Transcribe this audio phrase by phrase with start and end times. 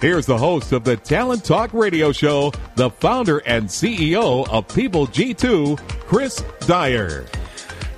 [0.00, 5.06] here's the host of the Talent Talk Radio Show, the founder and CEO of People
[5.06, 7.26] G2, Chris Dyer.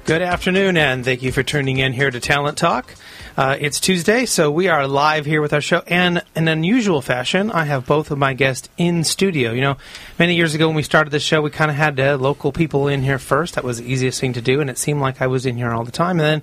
[0.04, 2.95] Good afternoon, and thank you for tuning in here to Talent Talk.
[3.37, 5.82] Uh, it's Tuesday, so we are live here with our show.
[5.87, 9.52] And in an unusual fashion, I have both of my guests in studio.
[9.52, 9.76] You know,
[10.18, 12.88] many years ago when we started the show, we kind of had uh, local people
[12.88, 13.54] in here first.
[13.54, 15.70] That was the easiest thing to do, and it seemed like I was in here
[15.70, 16.18] all the time.
[16.18, 16.42] And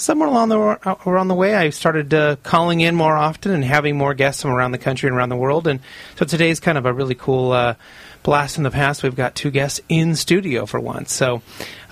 [0.00, 0.58] somewhere along the
[1.06, 4.52] around the way, I started uh, calling in more often and having more guests from
[4.52, 5.66] around the country and around the world.
[5.66, 5.80] And
[6.16, 7.74] so today's kind of a really cool uh,
[8.22, 9.02] blast in the past.
[9.02, 11.42] We've got two guests in studio for once, so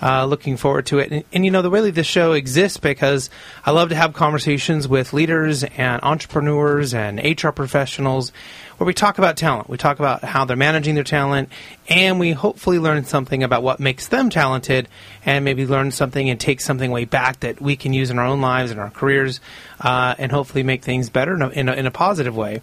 [0.01, 1.11] uh, looking forward to it.
[1.11, 3.29] And, and, you know, the really this show exists because
[3.65, 8.31] I love to have conversations with leaders and entrepreneurs and HR professionals
[8.79, 9.69] where we talk about talent.
[9.69, 11.49] We talk about how they're managing their talent,
[11.89, 14.87] and we hopefully learn something about what makes them talented,
[15.25, 18.25] and maybe learn something and take something way back that we can use in our
[18.25, 19.41] own lives and our careers,
[19.81, 22.61] uh, and hopefully make things better in a, in a, in a positive way.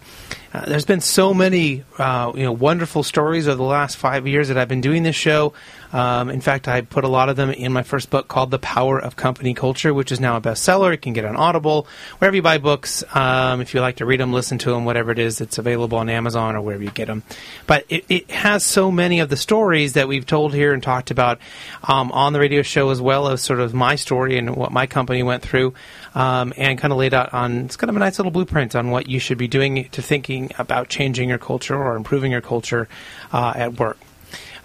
[0.55, 4.47] Uh, there's been so many, uh, you know, wonderful stories over the last five years
[4.47, 5.53] that I've been doing this show.
[5.93, 8.59] Um, in fact, I put a lot of them in my first book called The
[8.59, 10.91] Power of Company Culture, which is now a bestseller.
[10.91, 11.87] You can get on Audible,
[12.19, 13.03] wherever you buy books.
[13.15, 15.97] Um, if you like to read them, listen to them, whatever it is, it's available
[15.97, 17.23] on Amazon or wherever you get them.
[17.65, 21.11] But it, it has so many of the stories that we've told here and talked
[21.11, 21.39] about
[21.83, 24.87] um, on the radio show, as well as sort of my story and what my
[24.87, 25.73] company went through,
[26.15, 28.91] um, and kind of laid out on it's kind of a nice little blueprint on
[28.91, 32.87] what you should be doing to thinking about changing your culture or improving your culture
[33.31, 33.97] uh, at work.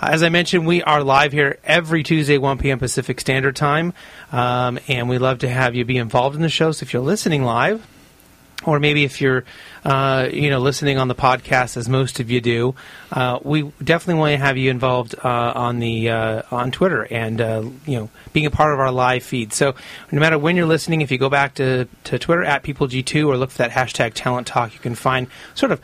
[0.05, 2.81] As I mentioned, we are live here every Tuesday, 1 p.m.
[2.81, 3.93] Pacific Standard Time,
[4.33, 6.73] um, and we love to have you be involved in the show.
[6.73, 7.87] So if you're listening live,
[8.65, 9.45] or maybe if you're,
[9.85, 12.75] uh, you know, listening on the podcast, as most of you do,
[13.13, 17.41] uh, we definitely want to have you involved uh, on the uh, on Twitter and
[17.41, 19.53] uh, you know being a part of our live feed.
[19.53, 19.77] So
[20.11, 23.37] no matter when you're listening, if you go back to, to Twitter at PeopleG2 or
[23.37, 25.81] look for that hashtag Talent Talk, you can find sort of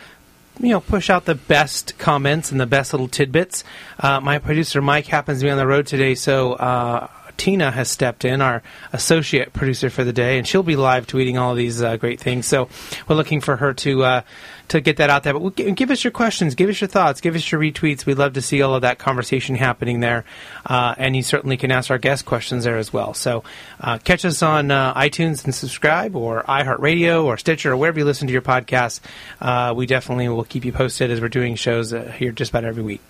[0.61, 3.65] you know, push out the best comments and the best little tidbits.
[3.99, 7.89] Uh, my producer Mike happens to be on the road today, so uh, Tina has
[7.91, 11.81] stepped in, our associate producer for the day, and she'll be live tweeting all these
[11.81, 12.47] uh, great things.
[12.47, 12.69] So
[13.07, 14.21] we're looking for her to uh,
[14.69, 15.39] to get that out there.
[15.39, 18.07] But give us your questions, give us your thoughts, give us your retweets.
[18.07, 20.25] We'd love to see all of that conversation happening there.
[20.65, 23.15] Uh, and you certainly can ask our guest questions there as well.
[23.15, 23.45] So
[23.81, 28.05] uh, catch us on uh, iTunes and subscribe, or iHeartRadio, or Stitcher, or wherever you
[28.05, 29.01] listen to your podcasts.
[29.41, 32.65] Uh, we definitely will keep you posted as we're doing shows uh, here just about
[32.65, 33.01] every week.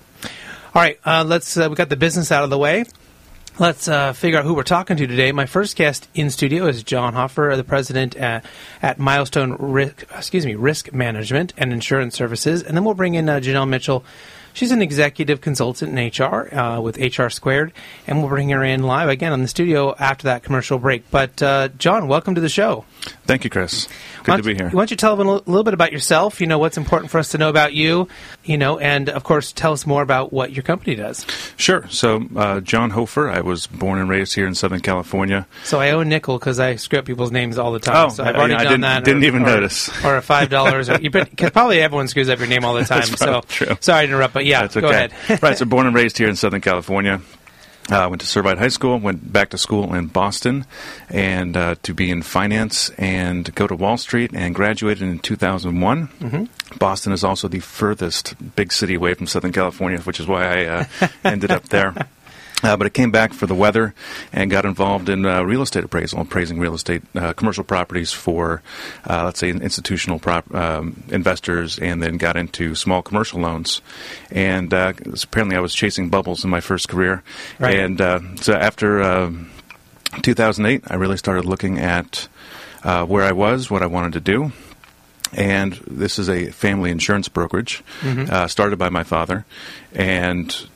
[0.75, 1.57] All right, uh, let's.
[1.57, 2.85] we got the business out of the way.
[3.61, 5.33] Let's uh, figure out who we're talking to today.
[5.33, 8.45] My first guest in studio is John Hoffer, the president at,
[8.81, 13.29] at Milestone Risk, excuse me, Risk Management and Insurance Services, and then we'll bring in
[13.29, 14.05] uh, Janelle Mitchell.
[14.59, 17.73] She's an executive consultant in HR uh, with HR Squared,
[18.09, 21.09] and we'll bring her in live again on the studio after that commercial break.
[21.13, 22.85] But uh, John, welcome to the show.
[23.25, 23.87] Thank you, Chris.
[24.25, 24.69] Good to be here.
[24.71, 26.41] Why don't you tell them a little bit about yourself?
[26.41, 28.09] You know what's important for us to know about you.
[28.43, 31.25] You know, and of course, tell us more about what your company does.
[31.57, 31.87] Sure.
[31.89, 33.31] So, uh, John Hoefer.
[33.31, 35.47] I was born and raised here in Southern California.
[35.63, 38.07] So I owe a nickel because I screw up people's names all the time.
[38.07, 39.05] Oh, so I've already I, I done didn't, that.
[39.05, 40.05] Didn't or, even or, notice.
[40.05, 40.89] Or a five dollars.
[40.89, 43.05] Because probably everyone screws up your name all the time.
[43.05, 43.77] so true.
[43.81, 44.87] sorry to interrupt, but yeah, That's okay.
[44.87, 45.13] go ahead.
[45.43, 45.57] right.
[45.57, 47.21] So, born and raised here in Southern California.
[47.91, 50.67] Uh, went to Servite High School, went back to school in Boston,
[51.09, 56.09] and uh, to be in finance and go to Wall Street, and graduated in 2001.
[56.09, 56.77] Mm-hmm.
[56.77, 60.65] Boston is also the furthest big city away from Southern California, which is why I
[60.67, 60.85] uh,
[61.25, 61.95] ended up there.
[62.63, 63.95] Uh, but it came back for the weather
[64.33, 68.63] and got involved in uh, real estate appraisal, appraising real estate, uh, commercial properties for,
[69.09, 73.81] uh, let's say, institutional prop, um, investors, and then got into small commercial loans.
[74.33, 77.23] And uh, apparently, I was chasing bubbles in my first career.
[77.61, 77.79] Right.
[77.79, 79.31] And uh, so after
[80.23, 82.27] 2008, I really started looking at
[82.83, 84.53] where I was, what I wanted to do
[85.35, 88.33] and this is a family insurance brokerage mm-hmm.
[88.33, 89.45] uh, started by my father
[89.93, 90.69] and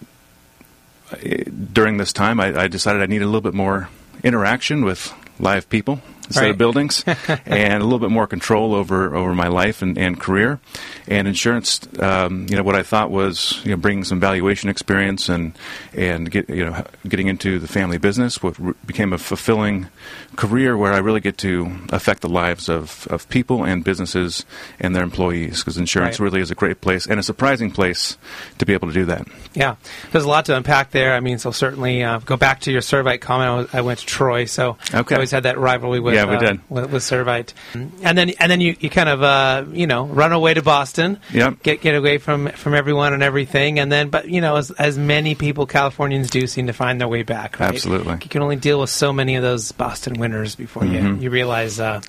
[1.72, 3.88] during this time, I, I decided I needed a little bit more
[4.22, 6.50] interaction with live people instead Right.
[6.50, 7.04] of buildings,
[7.46, 10.60] and a little bit more control over over my life and, and career.
[11.08, 15.28] And insurance, um, you know, what I thought was you know bringing some valuation experience
[15.28, 15.52] and
[15.94, 19.88] and get you know getting into the family business, what re- became a fulfilling
[20.36, 24.46] career where I really get to affect the lives of, of people and businesses
[24.80, 26.24] and their employees because insurance Right.
[26.24, 28.16] really is a great place and a surprising place
[28.58, 29.26] to be able to do that.
[29.52, 29.76] Yeah,
[30.10, 31.12] there's a lot to unpack there.
[31.14, 33.50] I mean, so certainly uh, go back to your Servite comment.
[33.50, 35.14] I, was, I went to Troy, so Okay.
[35.14, 36.60] I always had that rivalry with Yeah, we uh, did.
[36.68, 40.32] with, with Servite, and then and then you, you kind of uh, you know run
[40.32, 41.62] away to Boston, Yep.
[41.62, 44.96] get get away from from everyone and everything, and then but you know as as
[44.98, 47.58] many people Californians do seem to find their way back.
[47.60, 47.68] Right?
[47.74, 48.14] Absolutely.
[48.22, 51.22] you can only deal with so many of those Boston winters before you Mm-hmm.
[51.22, 51.80] you realize.
[51.80, 52.00] Uh,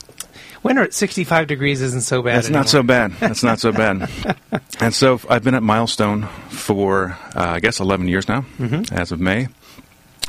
[0.61, 2.37] Winter at 65 degrees isn't so bad.
[2.37, 3.11] That's not so bad.
[3.19, 4.09] That's not so bad.
[4.79, 8.45] and so I've been at Milestone for, uh, I guess, 11 years now,
[8.89, 9.49] as of May.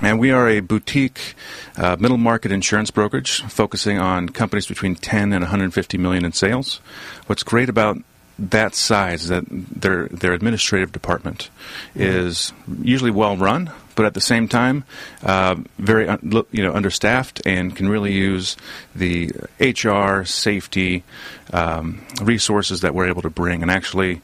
[0.03, 1.35] And we are a boutique
[1.77, 6.81] uh, middle market insurance brokerage focusing on companies between 10 and 150 million in sales.
[7.27, 7.99] What's great about
[8.39, 11.51] that size is that their their administrative department
[11.95, 12.53] is
[12.83, 14.85] usually well run, but at the same time,
[15.23, 18.57] uh, very un- you know understaffed and can really use
[18.95, 19.31] the
[19.61, 21.05] HR, safety
[21.53, 24.21] um, resources that we're able to bring, and actually.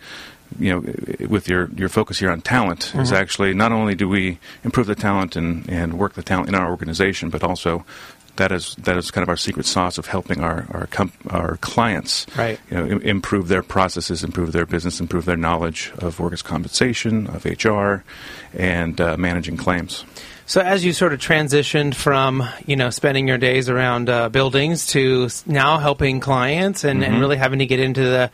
[0.58, 4.38] You know, with your, your focus here on talent is actually not only do we
[4.64, 7.84] improve the talent and, and work the talent in our organization, but also
[8.36, 10.88] that is that is kind of our secret sauce of helping our our,
[11.30, 12.58] our clients Right.
[12.70, 17.26] you know, im- improve their processes, improve their business, improve their knowledge of workers' compensation,
[17.28, 18.02] of HR,
[18.54, 20.04] and uh, managing claims.
[20.46, 24.86] So as you sort of transitioned from you know spending your days around uh, buildings
[24.88, 27.12] to now helping clients and, Mm-hmm.
[27.12, 28.30] and really having to get into the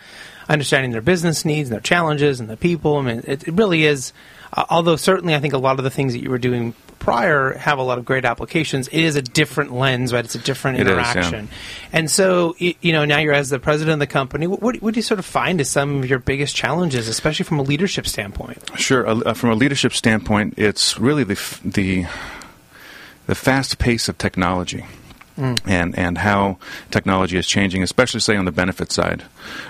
[0.49, 2.97] understanding their business needs and their challenges and the people.
[2.97, 4.13] I mean, it, it really is.
[4.53, 7.53] Uh, although certainly, I think a lot of the things that you were doing prior
[7.53, 8.89] have a lot of great applications.
[8.89, 10.25] It is a different lens, right?
[10.25, 11.11] It's a different It is, yeah.
[11.13, 11.49] interaction.
[11.93, 14.47] And so, you know, now you're as the president of the company.
[14.47, 17.45] What, what, what do you sort of find as some of your biggest challenges, especially
[17.45, 18.59] from a leadership standpoint?
[18.77, 19.07] Sure.
[19.07, 22.07] Uh, from a leadership standpoint, it's really the f- the
[23.27, 24.85] the fast pace of technology.
[25.37, 25.61] Mm.
[25.67, 26.59] And and how
[26.91, 29.23] technology is changing, especially say on the benefit side,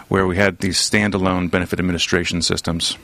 [0.08, 2.96] where we had these standalone benefit administration systems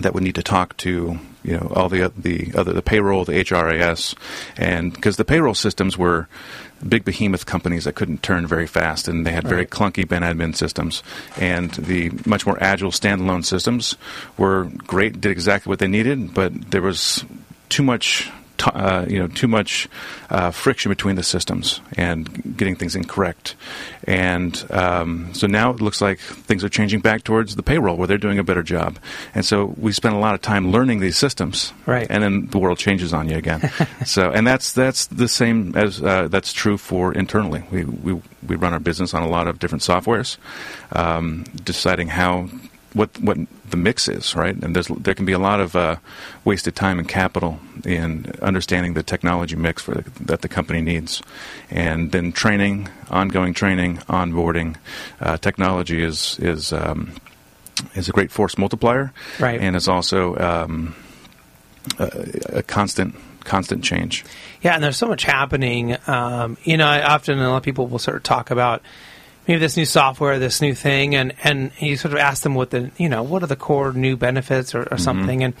[0.00, 3.32] that would need to talk to you know all the the other the payroll, the
[3.32, 4.14] HRIS,
[4.56, 6.28] and because the payroll systems were
[6.88, 9.70] big behemoth companies that couldn't turn very fast, and they had very Right.
[9.70, 11.02] clunky ben admin systems,
[11.36, 13.96] and the much more agile standalone systems
[14.36, 17.24] were great, did exactly what they needed, but there was
[17.68, 18.30] too much.
[18.58, 19.88] T- Uh, you know, too much
[20.30, 23.54] uh, friction between the systems and getting things incorrect,
[24.04, 28.06] and um, so now it looks like things are changing back towards the payroll where
[28.06, 28.98] they're doing a better job,
[29.34, 32.06] and so we spend a lot of time learning these systems, Right.
[32.10, 33.70] And then the world changes on you again.
[34.04, 37.62] so, and that's that's the same as uh, that's true for internally.
[37.70, 40.36] We we we run our business on a lot of different softwares,
[40.92, 42.48] um, deciding how
[42.94, 43.38] what what
[43.68, 44.54] the mix is, right?
[44.54, 45.96] And there's there can be a lot of uh,
[46.44, 51.22] wasted time and capital in understanding the technology mix for the, that the company needs,
[51.70, 54.76] and then training, ongoing training, onboarding.
[55.20, 57.12] Uh, technology is is um,
[57.94, 59.60] is a great force multiplier, Right.
[59.60, 60.94] And it's also um,
[61.98, 63.14] a, a constant
[63.44, 64.24] constant change.
[64.62, 65.96] Yeah, and there's so much happening.
[66.06, 68.82] Um, you know, I often a lot of people will sort of talk about
[69.48, 72.70] maybe this new software, this new thing, and and you sort of ask them what
[72.70, 74.96] the you know what are the core new benefits or, or Mm-hmm.
[74.98, 75.54] something, and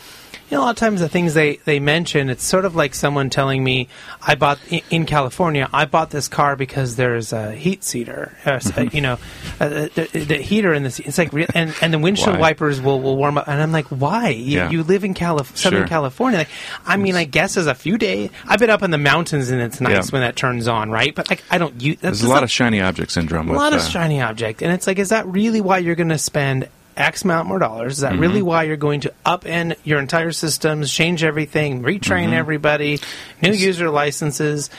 [0.50, 2.94] you know a lot of times the things they they mention, it's sort of like
[2.94, 3.88] someone telling me,
[4.22, 4.58] I bought
[4.90, 9.18] in, California, I bought this car because there's a heat seater, uh, uh, you know,
[9.60, 10.98] uh, the, the, the heater in this.
[11.00, 12.40] It's like real, and and the windshield Why?
[12.52, 14.30] wipers will, will warm up, and I'm like, why?
[14.30, 14.70] You, Yeah.
[14.70, 15.88] you live in Calif- Southern Sure.
[15.88, 16.38] California.
[16.38, 16.48] Like,
[16.86, 19.60] I mean, I guess as a few days, I've been up in the mountains and
[19.60, 20.10] it's nice Yeah.
[20.12, 21.14] when that turns on, right?
[21.14, 21.98] But like, I don't use.
[22.00, 23.48] There's a lot of shiny object syndrome.
[23.48, 25.94] a with, lot of uh, shiny object, and it's like, is that really why you're
[25.94, 26.68] going to spend
[27.00, 27.94] X amount more dollars?
[27.94, 28.20] Is that Mm-hmm.
[28.20, 32.32] really why you're going to upend your entire systems, change everything, retrain Mm-hmm.
[32.34, 32.98] everybody,
[33.42, 34.70] new user licenses,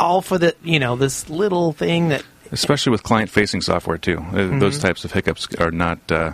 [0.00, 4.18] all for the you know this little thing that especially with client-facing software too.
[4.18, 4.58] Uh, Mm-hmm.
[4.60, 6.32] Those types of hiccups are not uh,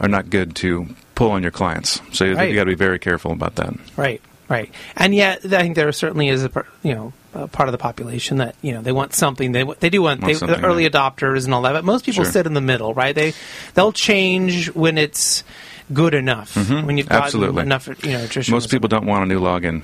[0.00, 2.00] are not good to pull on your clients.
[2.12, 3.72] So you, got to be very careful about that.
[3.96, 4.72] Right, right.
[4.96, 6.50] And yet, I think there certainly is a
[6.82, 9.52] you know a part of the population that you know they want something.
[9.52, 10.90] They they do want, Want they, the early yeah.
[10.90, 11.72] adopters and all that.
[11.72, 12.32] But most people Sure.
[12.32, 13.14] sit in the middle, right?
[13.14, 13.34] They
[13.74, 15.44] they'll change when it's
[15.92, 16.54] good enough.
[16.56, 17.22] When you've Mm-hmm.
[17.22, 17.62] Absolutely.
[17.62, 18.26] enough, you know.
[18.48, 19.82] Most people don't want a new login,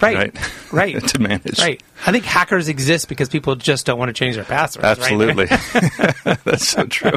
[0.00, 0.72] right, right?
[0.72, 1.58] right, to manage.
[1.58, 1.82] right.
[2.06, 4.84] I think hackers exist because people just don't want to change their passwords.
[4.84, 4.98] right?
[4.98, 5.46] Absolutely,
[6.44, 7.12] that's so true.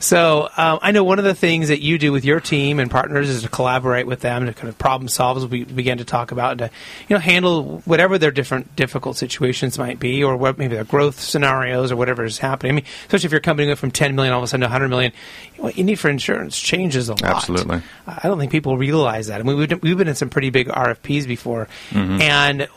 [0.00, 2.90] So um, I know one of the things that you do with your team and
[2.90, 6.04] partners is to collaborate with them to kind of problem solve as we began to
[6.04, 6.70] talk about and to
[7.08, 11.20] you know handle whatever their different difficult situations might be or what maybe their growth
[11.20, 12.72] scenarios or whatever is happening.
[12.72, 14.66] I mean, especially if you're company going from 10 million all of a sudden to
[14.66, 15.12] 100 million,
[15.56, 17.22] what you need for insurance changes a lot.
[17.24, 17.80] Absolutely.
[18.06, 19.40] I don't think people realize that.
[19.40, 22.20] I mean, we've, we've been in some pretty big RFPs before, Mm-hmm.
[22.20, 22.68] and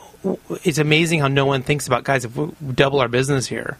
[0.64, 3.78] it's amazing how no one thinks about guys if we double our business here.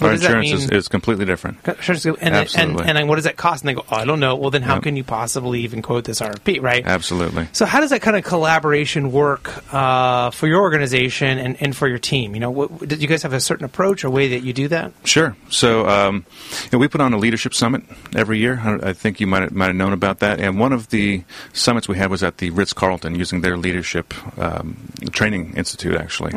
[0.00, 1.58] What Our insurance is, is completely different.
[1.66, 2.84] And, then- and, Absolutely.
[2.86, 3.62] and what does that cost?
[3.62, 4.36] And they go, oh, I don't know.
[4.36, 4.82] Well, then how Yep.
[4.84, 6.86] can you possibly even quote this RFP, right?
[6.86, 7.48] Absolutely.
[7.52, 11.88] So how does that kind of collaboration work uh, for your organization and, and for
[11.88, 12.34] your team?
[12.34, 14.68] You know, what, did you guys have a certain approach or way that you do
[14.68, 14.92] that?
[15.04, 15.36] Sure.
[15.50, 16.24] So um,
[16.64, 17.82] you know, we put on a leadership summit
[18.14, 18.60] every year.
[18.62, 20.40] I I think you might have, might have known about that.
[20.40, 24.14] And one of the summits we had was at the Ritz Carlton, using their leadership
[24.38, 24.76] um,
[25.12, 26.32] training institute, actually.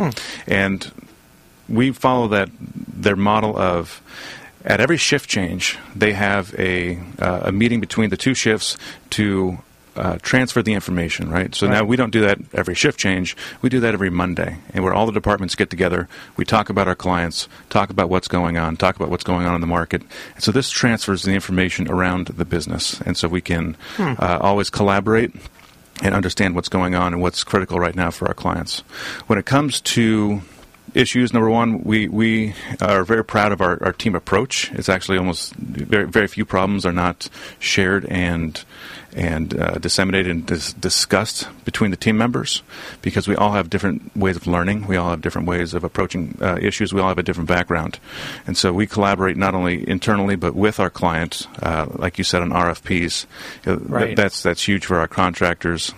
[0.47, 0.91] And
[1.69, 4.01] we follow that their model of
[4.65, 8.77] at every shift change they have a uh, a meeting between the two shifts
[9.09, 9.57] to
[9.95, 11.53] uh, transfer the information, right?
[11.53, 13.37] So now we don't do that every shift change.
[13.61, 16.87] We do that every Monday, and where all the departments get together, we talk about
[16.87, 20.01] our clients, talk about what's going on, talk about what's going on in the market.
[20.33, 24.69] And so this transfers the information around the business, and so we can uh, always
[24.69, 25.31] collaborate
[26.01, 28.79] and understand what's going on and what's critical right now for our clients.
[29.27, 30.41] When it comes to
[30.93, 34.71] issues, number one, we, we are very proud of our, our team approach.
[34.73, 38.63] It's actually almost very, very few problems are not shared and
[39.15, 42.63] and uh, disseminated and dis- discussed between the team members
[43.03, 44.87] because we all have different ways of learning.
[44.87, 46.93] We all have different ways of approaching uh, issues.
[46.93, 47.99] We all have a different background.
[48.47, 52.41] And so we collaborate not only internally but with our clients, uh, like you said,
[52.41, 53.27] on RFPs.
[53.67, 54.15] Uh, Right.
[54.15, 55.93] that's, that's huge for our contractors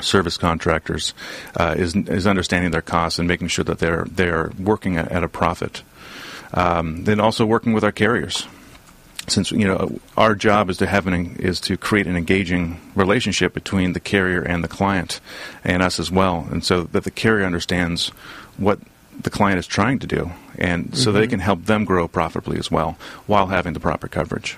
[0.00, 1.14] service contractors
[1.56, 5.24] uh, is is understanding their costs and making sure that they're they're working at, at
[5.24, 5.82] a profit.
[6.54, 8.46] Um, then also working with our carriers,
[9.26, 13.52] since you know our job is to have an is to create an engaging relationship
[13.52, 15.20] between the carrier and the client,
[15.64, 18.08] and us as well, and so that the carrier understands
[18.56, 18.78] what
[19.20, 22.70] the client is trying to do, and so they can help them grow profitably as
[22.70, 24.56] well while having the proper coverage.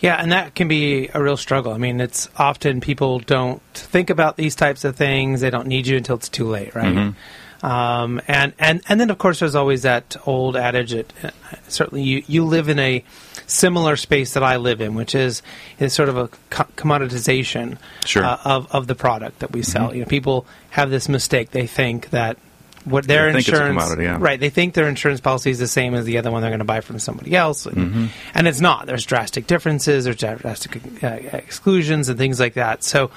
[0.00, 1.72] Yeah, and that can be a real struggle.
[1.72, 5.40] I mean, it's often people don't think about these types of things.
[5.40, 7.14] They don't need you until it's too late, right?
[7.60, 11.30] Um, and, and, and then, of course, there's always that old adage that uh,
[11.66, 13.02] certainly you, you live in a
[13.48, 15.42] similar space that I live in, which is,
[15.80, 18.24] is sort of a co- commoditization Sure.
[18.24, 19.92] uh, of, of the product that we sell.
[19.92, 21.50] You know, people have this mistake.
[21.50, 22.36] They think that
[22.84, 24.16] what their They think it's a insurance, commodity, yeah.
[24.20, 24.38] right?
[24.40, 26.64] They think their insurance policy is the same as the other one they're going to
[26.64, 28.06] buy from somebody else, and, Mm-hmm.
[28.34, 28.86] and it's not.
[28.86, 32.82] There's drastic differences, there's drastic uh, exclusions, and things like that.
[32.84, 33.10] So,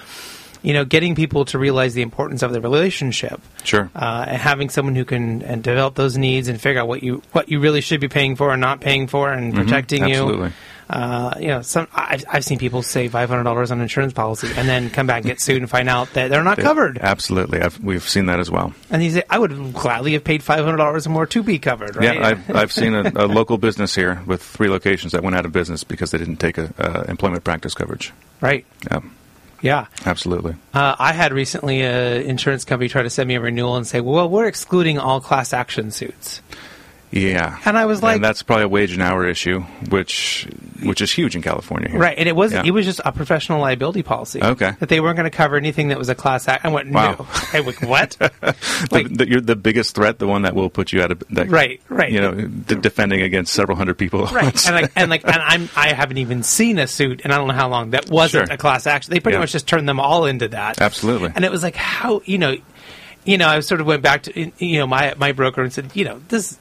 [0.64, 3.90] you know, getting people to realize the importance of the relationship, Sure.
[3.96, 7.22] uh, and having someone who can and develop those needs and figure out what you
[7.32, 10.52] what you really should be paying for and not paying for, and protecting you.
[10.92, 14.12] Uh, you know, some I've, I've seen people save five hundred dollars on an insurance
[14.12, 16.98] policy and then come back and get sued and find out that they're not covered.
[16.98, 18.74] Absolutely, I've, we've seen that as well.
[18.90, 21.60] And you say, I would gladly have paid five hundred dollars or more to be
[21.60, 22.16] covered, right?
[22.16, 25.46] Yeah, I've, I've seen a, a local business here with three locations that went out
[25.46, 28.12] of business because they didn't take a uh, employment practice coverage.
[28.42, 28.66] right.
[28.92, 29.00] Yeah,
[29.62, 29.86] Yeah.
[30.06, 30.56] absolutely.
[30.74, 34.02] Uh, I had recently an insurance company try to send me a renewal and say,
[34.02, 36.42] well, we're excluding all class action suits.
[37.12, 40.48] Yeah, And I was like- and that's probably a wage and hour issue, which
[40.84, 41.90] which is huge in California.
[41.92, 42.00] Here.
[42.00, 42.18] Right.
[42.18, 42.64] And it was Yeah.
[42.66, 44.42] it was just a professional liability policy.
[44.42, 44.72] Okay.
[44.80, 46.66] That they weren't going to cover anything that was a class act.
[46.66, 47.18] I went, Wow.
[47.20, 47.28] no.
[47.54, 48.18] I went, what?
[48.92, 51.50] Like, the, you're the biggest threat, the one that will put you out of that,
[51.50, 52.12] Right, right.
[52.12, 54.26] You know, d- defending against several hundred people.
[54.28, 54.66] right.
[54.68, 57.48] and like, and like, and I'm, I haven't even seen a suit, and I don't
[57.48, 58.54] know how long that wasn't Sure.
[58.56, 59.14] a class action.
[59.14, 59.42] They pretty Yeah.
[59.42, 60.82] much just turned them all into that.
[60.82, 61.32] Absolutely.
[61.36, 62.56] And it was like, how, you know,
[63.24, 65.92] you know, I sort of went back to, you know, my, my broker and said,
[65.94, 66.58] you know, this,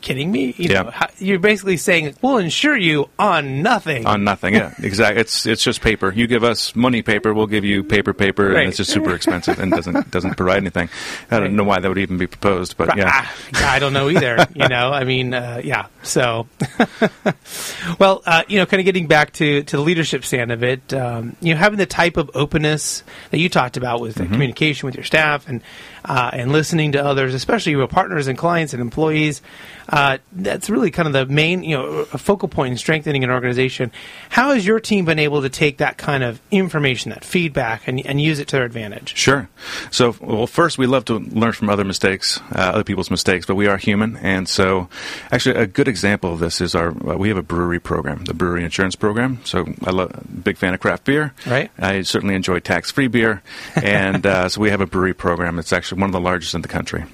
[0.00, 0.54] kidding me?
[0.56, 0.82] You Yeah.
[0.82, 4.06] know, how, you're basically saying, we'll insure you on nothing.
[4.06, 4.54] on nothing.
[4.54, 5.20] Yeah, exactly.
[5.20, 6.12] It's it's just paper.
[6.12, 8.60] You give us money paper, we'll give you paper paper, Right.
[8.60, 10.88] and it's just super expensive and doesn't doesn't provide anything.
[11.30, 13.10] I don't know why that would even be proposed, but yeah.
[13.12, 13.34] Ah,
[13.74, 14.46] I don't know either.
[14.54, 15.86] You know, I mean, uh, yeah.
[16.02, 16.46] So,
[17.98, 20.92] well, uh, you know, kind of getting back to to the leadership stand of it,
[20.94, 24.32] um, you know, having the type of openness that you talked about with the Mm-hmm.
[24.32, 25.62] communication with your staff and
[26.04, 29.40] uh, and listening to others, especially your partners and clients and employees.
[29.88, 33.30] Uh, that's really kind of the main, you know, a focal point in strengthening an
[33.30, 33.90] organization.
[34.28, 38.04] How has your team been able to take that kind of information, that feedback, and,
[38.04, 39.16] and use it to their advantage?
[39.16, 39.48] Sure.
[39.90, 43.54] So, well, first, we love to learn from other mistakes, uh, other people's mistakes, but
[43.54, 44.88] we are human, and so,
[45.32, 48.34] actually, a good example of this is our uh, we have a brewery program, the
[48.34, 49.40] brewery insurance program.
[49.44, 50.12] So, I love
[50.44, 51.32] big fan of craft beer.
[51.46, 51.70] Right.
[51.78, 53.42] I certainly enjoy tax-free beer,
[53.74, 55.58] and uh, so we have a brewery program.
[55.58, 57.04] It's actually one of the largest in the country.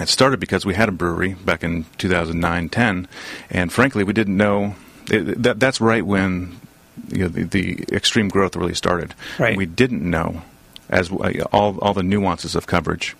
[0.00, 3.08] It started because we had a brewery back in 2009 10,
[3.50, 4.74] and frankly, we didn't know
[5.10, 6.60] It, that, that's right when
[7.08, 9.14] you know, the, the extreme growth really started.
[9.38, 9.56] Right.
[9.56, 10.42] We didn't know
[10.88, 13.16] as uh, all all the nuances of coverage.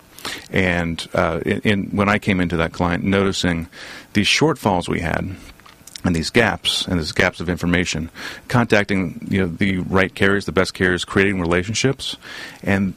[0.51, 3.67] And uh, in, in, when I came into that client, noticing
[4.13, 5.35] these shortfalls we had
[6.03, 8.09] and these gaps and these gaps of information,
[8.47, 12.17] contacting you know the right carriers, the best carriers, creating relationships,
[12.63, 12.93] and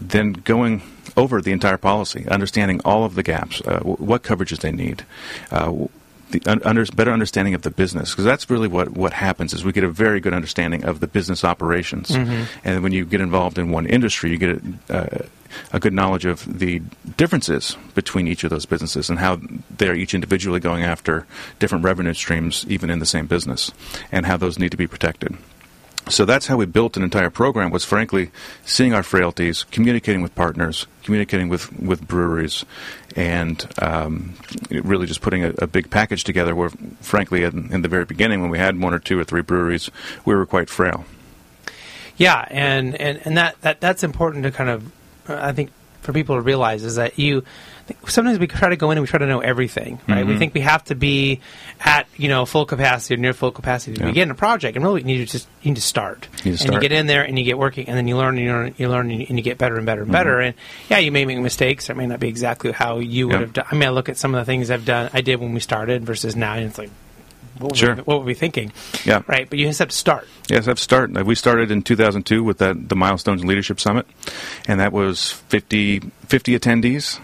[0.00, 0.82] then going
[1.16, 5.04] over the entire policy, understanding all of the gaps, uh, what coverages they need.
[5.50, 5.86] Uh,
[6.30, 9.72] the under, better understanding of the business because that's really what, what happens is we
[9.72, 12.44] get a very good understanding of the business operations Mm-hmm.
[12.64, 15.26] and when you get involved in one industry you get a, uh,
[15.72, 16.80] a good knowledge of the
[17.16, 19.40] differences between each of those businesses and how
[19.70, 21.26] they're each individually going after
[21.60, 23.70] different revenue streams even in the same business
[24.10, 25.36] and how those need to be protected
[26.08, 28.30] so that's how we built an entire program was frankly
[28.64, 32.64] seeing our frailties communicating with partners communicating with, with breweries
[33.16, 34.34] and um,
[34.70, 36.70] really just putting a, a, big package together where
[37.00, 39.90] frankly in, in, the very beginning when we had one or two or three breweries
[40.24, 41.04] we were quite frail.
[42.16, 44.92] Yeah and, and, and that, that that's important to kind of
[45.28, 45.70] i think
[46.02, 47.42] for people to realize is that you
[48.06, 50.18] sometimes we try to go in and we try to know everything, right?
[50.18, 50.28] Mm-hmm.
[50.28, 51.40] We think we have to be
[51.80, 54.06] at you know full capacity or near full capacity to yeah.
[54.06, 56.60] begin a project, and really you need to just you need to start, you and
[56.60, 56.74] start.
[56.74, 58.74] you get in there and you get working, and then you learn and you learn,
[58.78, 60.12] you learn and you get better and better and mm-hmm.
[60.12, 60.40] better.
[60.40, 60.54] And
[60.88, 61.90] yeah, you may make mistakes.
[61.90, 63.40] It may not be exactly how you would yeah.
[63.40, 63.66] have done.
[63.70, 65.60] I mean, I look at some of the things I've done, I did when we
[65.60, 66.90] started versus now, and it's like.
[67.58, 67.94] What were, sure.
[67.94, 68.72] we, what were we thinking?
[69.04, 69.22] Yeah.
[69.28, 69.48] Right.
[69.48, 70.26] But you just have to start.
[70.48, 71.12] Yes, have to start.
[71.24, 74.08] We started in 2002 with that, the Milestones Leadership Summit,
[74.66, 77.20] and that was 50, 50 attendees.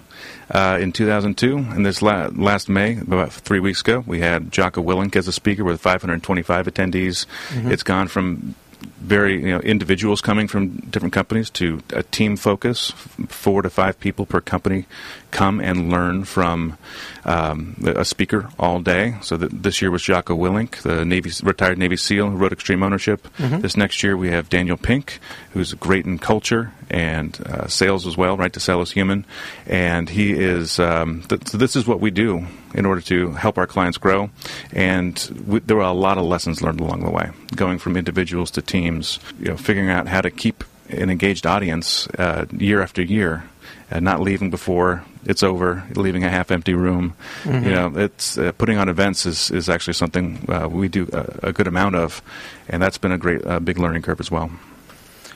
[0.50, 1.58] Uh, in 2002.
[1.58, 5.32] And this la- last May, about three weeks ago, we had Jocko Willink as a
[5.32, 7.24] speaker with 525 attendees.
[7.50, 7.70] Mm-hmm.
[7.70, 12.90] It's gone from very you know individuals coming from different companies to a team focus.
[13.28, 14.86] Four to five people per company
[15.30, 16.76] come and learn from
[17.24, 19.16] um, a speaker all day.
[19.22, 23.26] So this year was Jocko Willink, the Navy retired Navy SEAL who wrote Extreme Ownership.
[23.38, 23.60] Mm-hmm.
[23.60, 25.18] This next year we have Daniel Pink,
[25.52, 28.36] who's great in culture and uh, sales as well.
[28.36, 29.24] Right to sell is human,
[29.66, 30.78] and he is.
[30.78, 34.30] Um, th- so this is what we do in order to help our clients grow.
[34.72, 38.50] And we, there were a lot of lessons learned along the way, going from individuals
[38.52, 43.02] to teams, you know, figuring out how to keep an engaged audience uh, year after
[43.02, 43.44] year,
[43.90, 47.14] and not leaving before it's over, leaving a half-empty room.
[47.42, 47.64] Mm-hmm.
[47.64, 51.48] You know, it's uh, putting on events is, is actually something uh, we do a,
[51.48, 52.22] a, good amount of,
[52.68, 54.50] and that's been a great, uh, big learning curve as well.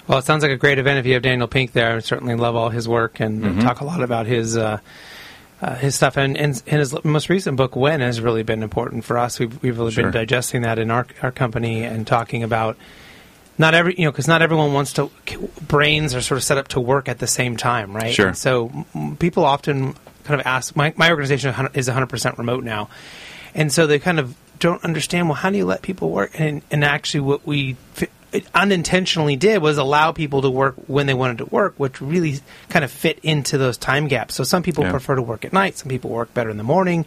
[0.07, 1.97] Well, it sounds like a great event if you have Daniel Pink there.
[1.97, 3.61] I certainly love all his work and mm-hmm.
[3.61, 4.79] talk a lot about his uh,
[5.65, 6.17] uh, his stuff.
[6.17, 9.39] And, and, and, his most recent book, When, has really been important for us.
[9.39, 10.05] We've, we've really sure.
[10.05, 12.77] been digesting that in our, our company and talking about
[13.57, 15.11] not every, you know, because not everyone wants to,
[15.67, 18.13] brains are sort of set up to work at the same time, right?
[18.13, 18.29] Sure.
[18.29, 22.91] And so m- people often kind of ask, my, my organization is 100% remote now.
[23.55, 26.39] And so they kind of don't understand, well, how do you let people work?
[26.39, 27.77] And, and actually, what we
[28.55, 32.85] unintentionally did was allow people to work when they wanted to work, which really kind
[32.85, 34.35] of fit into those time gaps.
[34.35, 34.91] So some people yeah.
[34.91, 37.07] prefer to work at night, some people work better in the morning.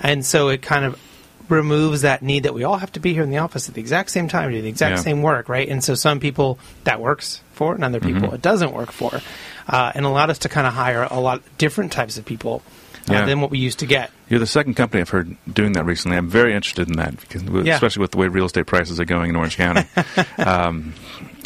[0.00, 1.00] And so it kind of
[1.48, 3.80] removes that need that we all have to be here in the office at the
[3.80, 5.02] exact same time to do the exact Yeah.
[5.02, 5.68] same work, right?
[5.68, 8.34] And so some people that works for, and other people Mm-hmm.
[8.36, 9.20] it doesn't work for,
[9.68, 12.62] uh, and allowed us to kind of hire a lot different types of people
[13.08, 13.26] Yeah.
[13.26, 14.10] than what we used to get.
[14.28, 16.16] You're the second company I've heard doing that recently.
[16.16, 17.74] I'm very interested in that, because, Yeah.
[17.74, 19.86] especially with the way real estate prices are going in Orange County,
[20.38, 20.94] um,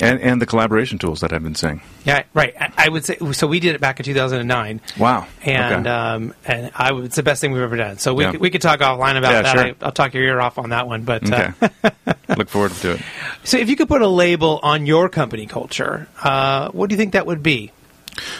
[0.00, 1.80] and and the collaboration tools that I've been seeing.
[2.04, 2.54] Yeah, right.
[2.61, 3.48] I, I would say so.
[3.48, 4.80] We did it back in 2009.
[4.96, 5.26] Wow.
[5.44, 5.90] and Okay.
[5.90, 7.98] um, and I it's the best thing we've ever done.
[7.98, 8.32] So we Yeah.
[8.38, 9.52] we could talk offline about Yeah, that.
[9.56, 9.64] sure.
[9.66, 11.02] I, I'll talk your ear off on that one.
[11.02, 11.50] But uh.
[12.37, 13.00] Look forward to it.
[13.42, 16.98] so if you could put a label on your company culture, uh, what do you
[16.98, 17.72] think that would be?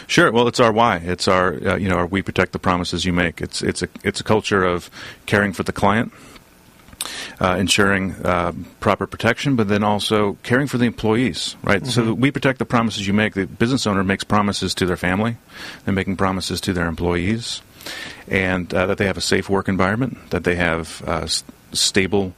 [0.07, 0.31] Sure.
[0.31, 0.97] Well, it's our why.
[0.97, 3.41] It's our uh, you know our we protect the promises you make.
[3.41, 4.89] It's it's a it's a culture of
[5.25, 6.11] caring for the client,
[7.39, 11.55] uh, ensuring uh, proper protection, but then also caring for the employees.
[11.63, 11.85] Right.
[11.85, 13.33] So that we protect the promises you make.
[13.35, 15.37] The business owner makes promises to their family.
[15.85, 17.61] They're making promises to their employees,
[18.27, 20.17] and uh, that they have a safe work environment.
[20.31, 22.33] That they have uh, s- stable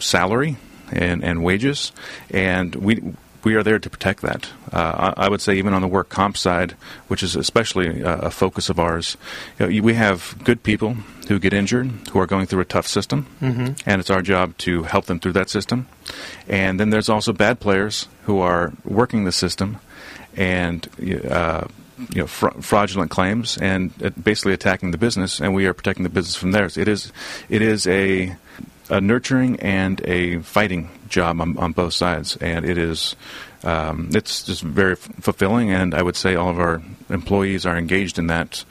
[0.00, 0.56] salary
[0.92, 1.92] and, and wages,
[2.30, 3.00] and we
[3.44, 4.48] we are there to protect that.
[4.72, 6.72] Uh, I, I would say even on the work comp side,
[7.08, 9.16] which is especially uh, a focus of ours,
[9.58, 10.94] you know, we have good people
[11.28, 13.80] who get injured, who are going through a tough system, Mhm.
[13.86, 15.86] and it's our job to help them through that system.
[16.48, 19.78] And then there's also bad players who are working the system
[20.36, 20.88] and
[21.30, 21.64] uh,
[22.12, 26.02] you know fra- fraudulent claims and uh, basically attacking the business, and we are protecting
[26.02, 26.76] the business from theirs.
[26.76, 27.12] It is
[27.48, 28.34] it is a
[28.90, 33.16] a nurturing and a fighting job on, on both sides, and it is
[33.62, 35.70] um, it's just very f- fulfilling.
[35.70, 38.64] And I would say all of our employees are engaged in that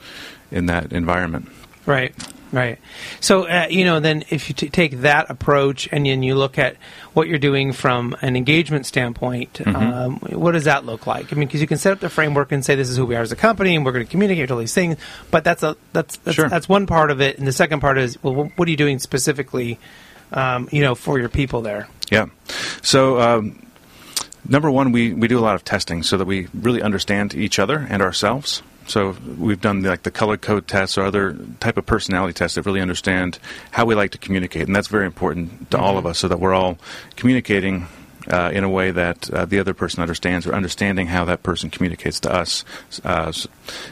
[0.50, 1.48] in that environment.
[1.86, 2.14] Right,
[2.52, 2.78] Right.
[3.18, 6.56] So, uh, you know, then if you t- take that approach and then you look
[6.56, 6.76] at
[7.12, 9.74] what you're doing from an engagement standpoint, Mm-hmm.
[9.76, 11.32] um, what does that look like?
[11.32, 13.16] I mean, because you can set up the framework and say this is who we
[13.16, 14.96] are as a company and we're going to communicate all these things,
[15.32, 16.48] but that's a that's that's, Sure.
[16.48, 19.00] that's one part of it, and the second part is well, what are you doing
[19.00, 19.80] specifically,
[20.32, 21.88] um, you know, for your people there?
[22.08, 22.26] Yeah.
[22.82, 23.66] So, um,
[24.48, 27.58] number one, we, we do a lot of testing so that we really understand each
[27.58, 28.62] other and ourselves.
[28.86, 32.66] So we've done like the color code tests or other type of personality tests that
[32.66, 33.38] really understand
[33.70, 36.40] how we like to communicate, and that's very important to all of us, so that
[36.40, 36.78] we're all
[37.16, 37.86] communicating
[38.30, 41.70] uh, in a way that uh, the other person understands, or understanding how that person
[41.70, 42.64] communicates to us.
[43.04, 43.32] Uh,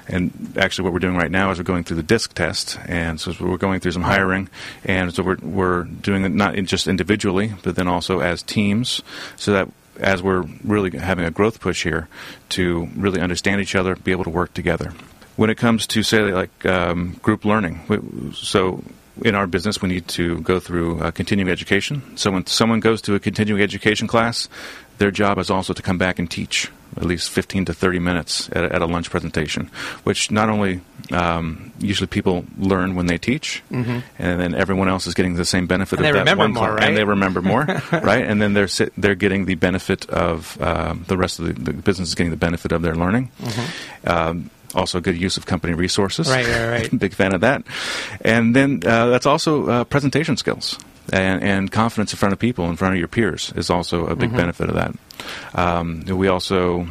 [0.08, 3.20] and actually, what we're doing right now is we're going through the DISC test, and
[3.20, 4.48] so we're going through some hiring,
[4.84, 9.02] and so we're we're doing it not in just individually, but then also as teams,
[9.36, 9.68] so that
[10.02, 12.08] as we're really having a growth push here
[12.50, 14.92] to really understand each other, be able to work together.
[15.36, 18.82] When it comes to say like um, group learning, so
[19.24, 22.16] in our business we need to go through uh, continuing education.
[22.16, 24.48] So when someone goes to a continuing education class,
[24.98, 28.48] their job is also to come back and teach at least 15 to 30 minutes
[28.52, 29.70] at, a- at a lunch presentation,
[30.04, 35.14] which not only um, usually people learn when they teach, and then everyone else is
[35.14, 36.84] getting the same benefit And of they that remember one more, right?
[36.88, 38.24] and they remember more, right?
[38.26, 41.72] And then they're sit, they're getting the benefit of um, the rest of the, the
[41.72, 43.30] business is getting the benefit of their learning.
[44.06, 46.28] Um, also, good use of company resources.
[46.28, 46.98] Right, right, right.
[46.98, 47.62] Big fan of that.
[48.22, 50.78] And then uh, that's also uh, presentation skills.
[51.12, 54.14] And, and confidence in front of people, in front of your peers, is also a
[54.14, 54.36] big Mm-hmm.
[54.38, 54.94] benefit of that.
[55.54, 56.86] Um, we also,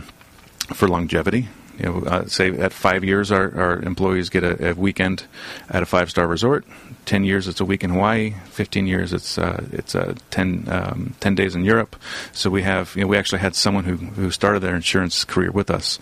[0.74, 1.48] for longevity,
[1.82, 5.26] you know, uh, say at five years, our, our employees get a, a weekend
[5.70, 6.64] at a five star resort.
[7.06, 8.36] Ten years, it's a week in Hawaii.
[8.52, 11.96] Fifteen years, it's uh, it's uh, 10, um, 10 days in Europe.
[12.34, 15.52] So we have, you know, we actually had someone who who started their insurance career
[15.52, 15.98] with us,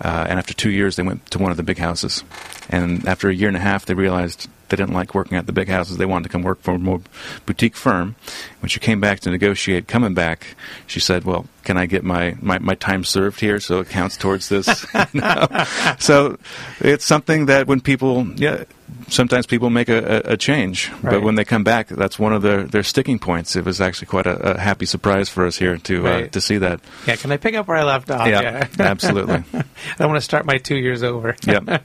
[0.00, 2.22] uh, and after two years, they went to one of the big houses,
[2.70, 5.52] and after a year and a half, they realized they didn't like working at the
[5.52, 5.96] big houses.
[5.98, 7.00] They wanted to come work for a more
[7.46, 8.16] boutique firm.
[8.60, 10.56] When she came back to negotiate coming back,
[10.86, 14.16] she said, "Well, can I get my, my, my time served here so it counts
[14.16, 14.84] towards this?"
[15.14, 15.46] Know?
[15.98, 16.38] So
[16.80, 18.64] it's something that when people, yeah,
[19.08, 21.12] sometimes people make a, a, change, Right.
[21.12, 23.54] but when they come back, that's one of their, their sticking points.
[23.54, 26.58] It was actually quite a, a happy surprise for us here to uh, to see
[26.58, 26.80] that.
[27.06, 28.26] Yeah, can I pick up where I left off?
[28.26, 29.44] yeah, absolutely.
[29.54, 29.64] I
[29.98, 31.36] don't want to start my two years over.
[31.46, 31.82] Yep.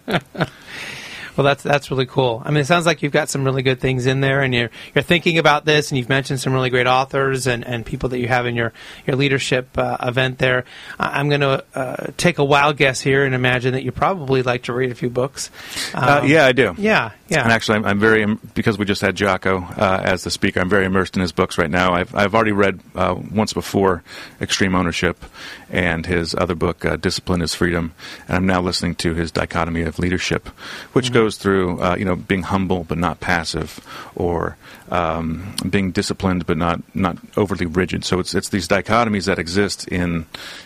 [1.39, 2.43] Well, that's that's really cool.
[2.45, 4.69] I mean, it sounds like you've got some really good things in there, and you're
[4.93, 8.19] you're thinking about this, and you've mentioned some really great authors and, and people that
[8.19, 8.73] you have in your
[9.08, 10.65] your leadership uh, event there.
[10.99, 14.63] I'm going to uh, take a wild guess here and imagine that you probably like
[14.63, 15.49] to read a few books.
[15.93, 16.75] Uh, Um, yeah, I do.
[16.78, 17.43] yeah, yeah.
[17.43, 20.59] And actually, I'm, I'm very because we just had Jocko uh, as the speaker.
[20.59, 21.93] I'm very immersed in his books right now.
[21.93, 24.03] I've I've already read uh, once before
[24.41, 25.23] Extreme Ownership
[25.69, 27.93] and his other book uh, Discipline is Freedom,
[28.27, 30.47] and I'm now listening to his Dichotomy of Leadership,
[30.93, 33.79] which goes through uh, you know being humble but not passive,
[34.15, 34.57] or
[34.89, 38.03] um, being disciplined but not not overly rigid.
[38.03, 40.25] So it's it's these dichotomies that exist in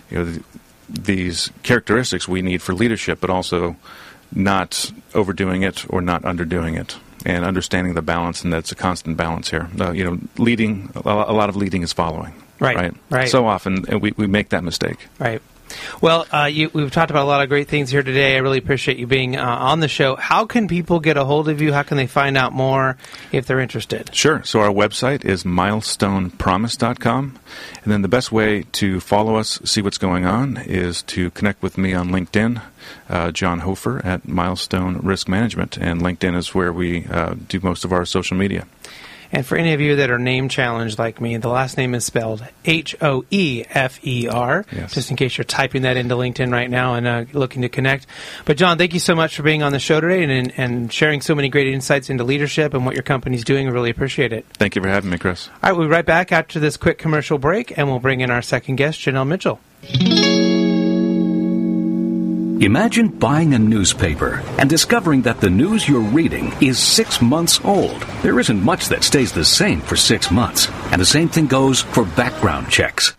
[0.10, 0.26] you know.
[0.26, 0.44] The,
[0.90, 3.78] these characteristics we need for leadership, but also
[4.36, 9.18] not overdoing it or not underdoing it, and understanding the balance, and that's a constant
[9.18, 9.70] balance here.
[9.80, 12.34] Uh, you know, leading a lot of leading is following.
[12.60, 13.30] Right, right, right.
[13.30, 15.08] So often we we make that mistake.
[15.20, 15.42] Right.
[16.02, 18.36] Well, uh, you, we've talked about a lot of great things here today.
[18.36, 20.16] I really appreciate you being uh, on the show.
[20.16, 21.74] How can people get a hold of you?
[21.74, 22.98] How can they find out more
[23.32, 24.14] if they're interested?
[24.14, 24.44] Sure.
[24.44, 27.40] So our website is milestonepromise.com.
[27.84, 31.62] And then the best way to follow us, see what's going on, is to connect
[31.62, 32.62] with me on LinkedIn,
[33.10, 35.78] uh, John Hoefer at Milestone Risk Management.
[35.78, 38.68] And LinkedIn is where we uh, do most of our social media.
[39.36, 42.06] And for any of you that are name challenged like me, the last name is
[42.06, 44.94] spelled H O E F E R, Yes.
[44.94, 48.06] just in case you're typing that into LinkedIn right now and uh, looking to connect.
[48.46, 51.20] But, John, thank you so much for being on the show today and, and sharing
[51.20, 53.68] so many great insights into leadership and what your company's doing.
[53.68, 54.46] I really appreciate it.
[54.54, 55.48] Thank you for having me, Chris.
[55.48, 58.30] All right, we'll be right back after this quick commercial break, and we'll bring in
[58.30, 59.60] our second guest, Janelle Mitchell.
[62.60, 68.02] Imagine buying a newspaper and discovering that the news you're reading is six months old.
[68.22, 71.82] There isn't much that stays the same for six months, and the same thing goes
[71.82, 73.16] for background checks.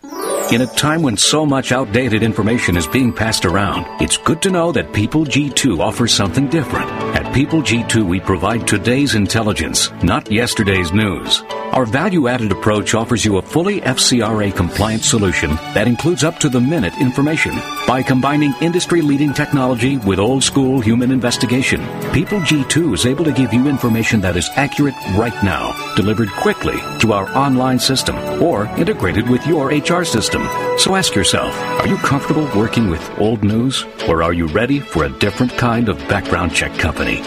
[0.51, 4.51] In a time when so much outdated information is being passed around, it's good to
[4.51, 6.87] know that People G2 offers something different.
[7.15, 11.41] At People G2, we provide today's intelligence, not yesterday's news.
[11.73, 16.49] Our value added approach offers you a fully FCRA compliant solution that includes up to
[16.49, 17.55] the minute information.
[17.87, 21.81] By combining industry leading technology with old school human investigation,
[22.15, 26.77] People G2 is able to give you information that is accurate right now, delivered quickly
[26.97, 30.47] through our online system or integrated with your HR system.
[30.77, 35.03] So ask yourself, are you comfortable working with old news or are you ready for
[35.03, 37.21] a different kind of background check company?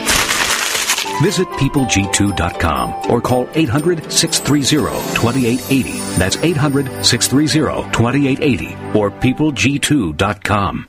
[1.23, 5.92] Visit peopleg2.com or call 800 630 2880.
[6.16, 10.88] That's 800 630 2880 or peopleg2.com.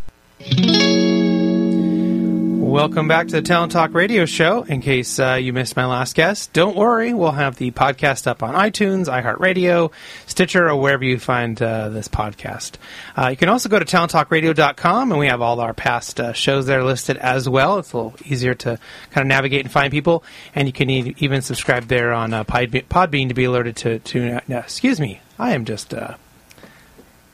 [2.71, 4.63] Welcome back to the Talent Talk Radio Show.
[4.63, 7.13] In case uh, you missed my last guest, don't worry.
[7.13, 9.91] We'll have the podcast up on iTunes, iHeartRadio,
[10.25, 12.75] Stitcher, or wherever you find uh, this podcast.
[13.17, 16.65] Uh, you can also go to talenttalkradio.com, and we have all our past uh, shows
[16.65, 17.77] there listed as well.
[17.77, 18.79] It's a little easier to
[19.11, 20.23] kind of navigate and find people.
[20.55, 23.99] And you can e- even subscribe there on uh, Podbean to be alerted to.
[23.99, 25.93] to uh, excuse me, I am just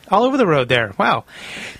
[0.09, 0.93] all over the road there.
[0.97, 1.25] Wow.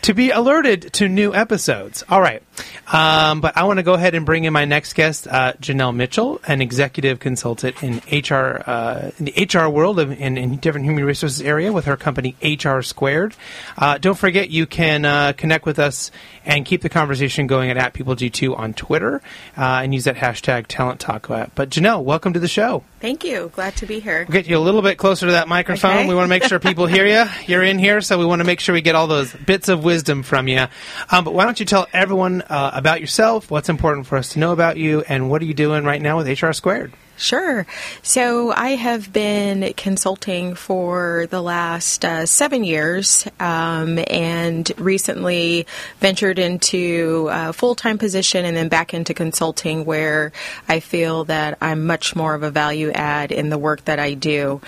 [0.04, 2.04] To be alerted to new episodes.
[2.10, 2.44] All right.
[2.92, 5.96] Um, but I want to go ahead and bring in my next guest, uh, Janelle
[5.96, 10.86] Mitchell, an executive consultant in HR, uh, in the HR world of, in, in, different
[10.86, 13.36] human resources area with her company HR Squared.
[13.78, 16.12] Uh, don't forget, you can uh, connect with us
[16.46, 19.22] and keep the conversation going at, at PeopleG2 on Twitter
[19.58, 21.28] uh, and use that hashtag Talent Talk.
[21.28, 22.84] But Janelle, welcome to the show.
[23.00, 23.52] Thank you.
[23.54, 24.26] Glad to be here.
[24.28, 25.98] We'll get you a little bit closer to that microphone.
[25.98, 26.08] Okay.
[26.08, 27.26] We want to make sure people hear you.
[27.46, 29.84] You're in here, so we want to make sure we get all those bits of
[29.84, 30.65] wisdom from you.
[31.10, 34.39] Um, but why don't you tell everyone uh, about yourself, what's important for us to
[34.39, 36.93] know about you, and what are you doing right now with HR Squared?
[37.17, 37.65] Sure.
[38.03, 45.65] So I have been consulting for the last uh, seven years um, and recently
[45.99, 50.32] ventured into a full time position and then back into consulting where
[50.69, 54.13] I feel that I'm much more of a value add in the work that I
[54.13, 54.62] do.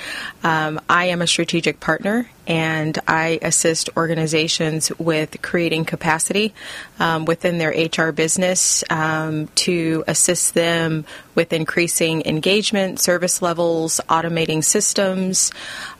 [0.43, 6.55] Um, I am a strategic partner and I assist organizations with creating capacity
[6.99, 14.63] um, within their HR business um, to assist them with increasing engagement, service levels, automating
[14.63, 15.51] systems.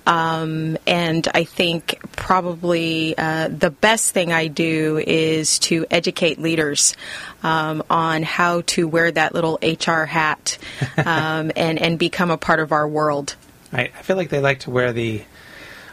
[0.08, 6.96] Um, and I think probably uh, the best thing I do is to educate leaders
[7.44, 10.58] um, on how to wear that little HR hat
[10.98, 13.36] um, and, and become a part of our world.
[13.72, 15.22] I, I feel like they like to wear the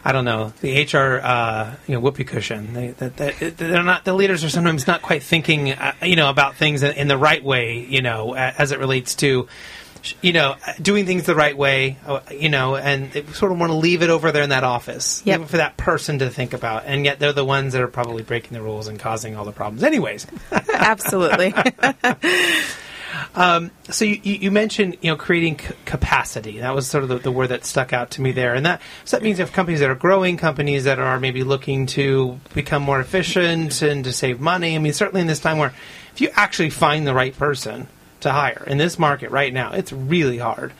[0.07, 2.71] I don't know the HR uh, you know whoopee cushion.
[2.71, 6.55] They, they, they're not the leaders are sometimes not quite thinking uh, you know about
[6.55, 7.85] things in, in, the right way.
[7.89, 9.49] You know as it relates to
[10.21, 11.97] you know doing things the right way.
[12.05, 14.63] Uh, you know and they sort of want to leave it over there in that
[14.63, 15.45] office yep.
[15.49, 16.83] for that person to think about.
[16.85, 19.51] And yet they're the ones that are probably breaking the rules and causing all the
[19.51, 19.83] problems.
[19.83, 20.25] Anyways,
[20.69, 21.53] absolutely.
[23.35, 26.59] Um, so you, you, mentioned you know creating c- capacity.
[26.59, 28.81] That was sort of the, the, word that stuck out to me there, and that
[29.05, 32.83] so that means if companies that are growing, companies that are maybe looking to become
[32.83, 34.75] more efficient and to save money.
[34.75, 35.73] I mean, certainly in this time where
[36.13, 37.87] if you actually find the right person
[38.21, 40.73] to hire in this market right now, it's really hard.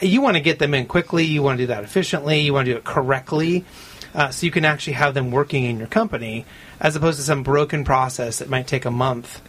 [0.00, 1.24] You want to get them in quickly.
[1.24, 2.40] You want to do that efficiently.
[2.40, 3.64] You want to do it correctly.
[4.14, 6.44] Uh, so you can actually have them working in your company
[6.80, 9.40] as opposed to some broken process that might take a month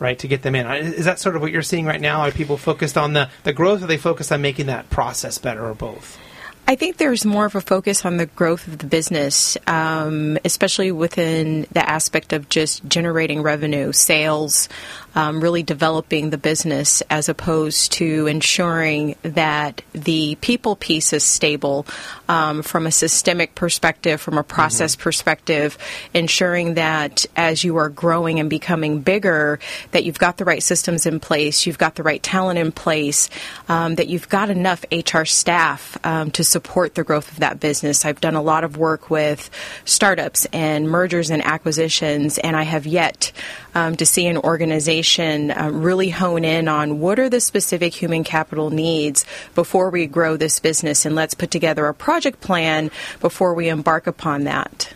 [0.00, 0.66] right, to get them in.
[0.66, 2.22] Is that sort of what you're seeing right now?
[2.22, 5.38] Are people focused on the, the growth or are they focused on making that process
[5.38, 6.18] better or both?
[6.66, 10.92] I think there's more of a focus on the growth of the business, um, especially
[10.92, 14.68] within the aspect of just generating revenue, sales,
[15.14, 21.86] um, really developing the business as opposed to ensuring that the people piece is stable
[22.28, 25.02] um, from a systemic perspective, from a process mm-hmm.
[25.02, 25.78] perspective,
[26.14, 29.58] ensuring that as you are growing and becoming bigger,
[29.90, 33.28] that you've got the right systems in place, you've got the right talent in place,
[33.68, 38.04] um, that you've got enough HR staff um, to support the growth of that business.
[38.04, 39.50] I've done a lot of work with
[39.84, 43.32] startups and mergers and acquisitions, and I have yet
[43.74, 48.24] um, to see an organization uh, really hone in on what are the specific human
[48.24, 53.54] capital needs before we grow this business, and let's put together a project plan before
[53.54, 54.92] we embark upon that.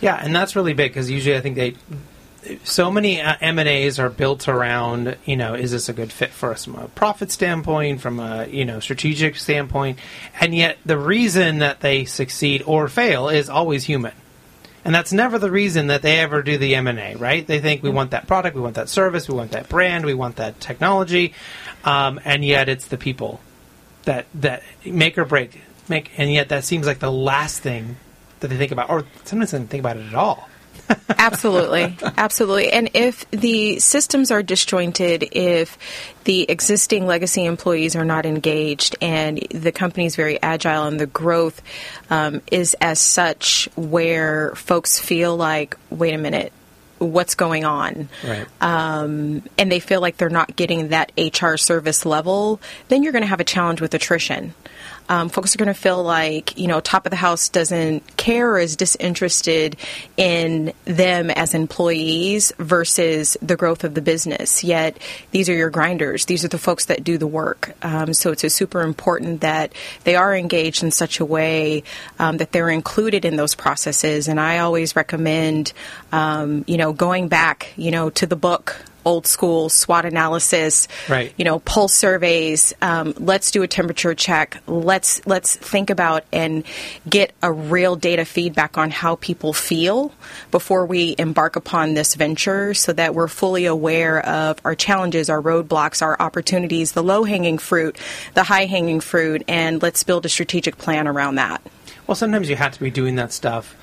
[0.00, 1.74] Yeah, and that's really big because usually I think they
[2.64, 6.52] so many uh, M&As are built around, you know, is this a good fit for
[6.52, 9.98] us from a profit standpoint, from a, you know, strategic standpoint,
[10.40, 14.12] and yet the reason that they succeed or fail is always human
[14.88, 17.46] and that's never the reason that they ever do the M&A, right?
[17.46, 20.14] They think we want that product, we want that service, we want that brand, we
[20.14, 21.34] want that technology,
[21.84, 23.38] um, and yet it's the people
[24.04, 27.96] that that make or break make, and yet that seems like the last thing
[28.40, 30.48] that they think about, or sometimes they don't think about it at all.
[31.18, 32.72] absolutely, absolutely.
[32.72, 35.78] And if the systems are disjointed, if
[36.24, 41.06] the existing legacy employees are not engaged, and the company is very agile, and the
[41.06, 41.62] growth
[42.10, 46.52] um, is as such where folks feel like, wait a minute,
[46.98, 48.46] what's going on, Right.
[48.60, 53.22] um, and they feel like they're not getting that HR service level, then you're going
[53.22, 54.52] to have a challenge with attrition.
[55.08, 58.50] Um, folks are going to feel like, you know, top of the house doesn't care
[58.52, 59.76] or is disinterested
[60.16, 64.62] in them as employees versus the growth of the business.
[64.64, 64.98] Yet
[65.30, 66.26] these are your grinders.
[66.26, 67.74] These are the folks that do the work.
[67.82, 69.72] Um, so it's super important that
[70.04, 71.82] they are engaged in such a way
[72.18, 74.28] um, that they're included in those processes.
[74.28, 75.72] And I always recommend,
[76.12, 81.32] um, you know, going back, you know, to the book old school SWOT analysis, Right.
[81.36, 82.74] you know, pulse surveys.
[82.82, 84.60] Um, let's do a temperature check.
[84.66, 86.64] Let's let's think about and
[87.08, 90.12] get a real data feedback on how people feel
[90.50, 95.40] before we embark upon this venture, so that we're fully aware of our challenges, our
[95.40, 97.96] roadblocks, our opportunities, the low hanging fruit,
[98.34, 101.62] the high hanging fruit, and let's build a strategic plan around that.
[102.06, 103.76] Well, sometimes you have to be doing that stuff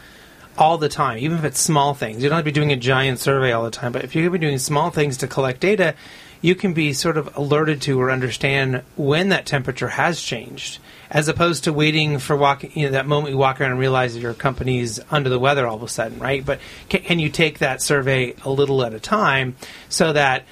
[0.58, 2.24] all the time, even if it's small things.
[2.24, 4.24] You don't have to be doing a giant survey all the time, but if you're
[4.24, 5.96] going to be doing small things to collect data,
[6.42, 11.28] you can be sort of alerted to or understand when that temperature has changed, as
[11.28, 14.20] opposed to waiting for walking, you know, that moment you walk around and realize that
[14.20, 16.46] your company's under the weather all of a sudden, right?
[16.46, 19.56] But can, can you take that survey a little at a time
[19.90, 20.44] so that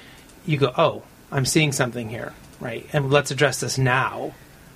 [0.46, 2.86] you go, oh, I'm seeing something here, right?
[2.92, 4.34] And let's address this now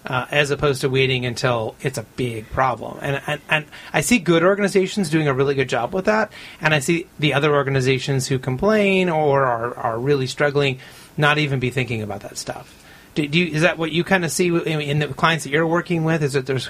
[0.08, 2.98] uh, as opposed to waiting until it's a big problem.
[3.02, 6.74] And, and and I see good organizations doing a really good job with that, and
[6.74, 10.80] I see the other organizations who complain or are, are really struggling
[11.16, 12.74] not even be thinking about that stuff.
[13.14, 15.50] Do, do you, is that what you kind of see in, in the clients that
[15.50, 16.22] you're working with?
[16.22, 16.68] Is that there's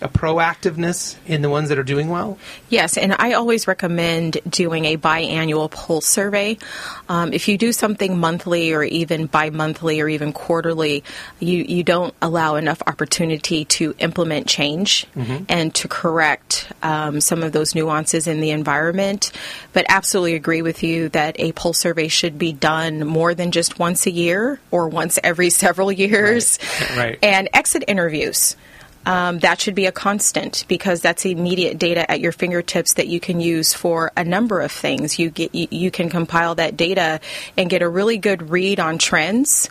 [0.00, 2.38] a proactiveness in the ones that are doing well?
[2.68, 6.58] Yes, and I always recommend doing a biannual pulse survey.
[7.08, 11.02] Um, if you do something monthly or even bi-monthly or even quarterly,
[11.40, 15.06] you, you don't allow enough opportunity to implement change
[15.48, 19.32] and to correct um, some of those nuances in the environment.
[19.72, 23.78] But absolutely agree with you that a pulse survey should be done more than just
[23.78, 26.58] once a year or once every several years.
[26.96, 27.18] Right.
[27.22, 28.56] And exit interviews
[29.08, 33.20] um, that should be a constant because that's immediate data at your fingertips that you
[33.20, 35.18] can use for a number of things.
[35.18, 37.18] You get you, you can compile that data
[37.56, 39.70] and get a really good read on trends.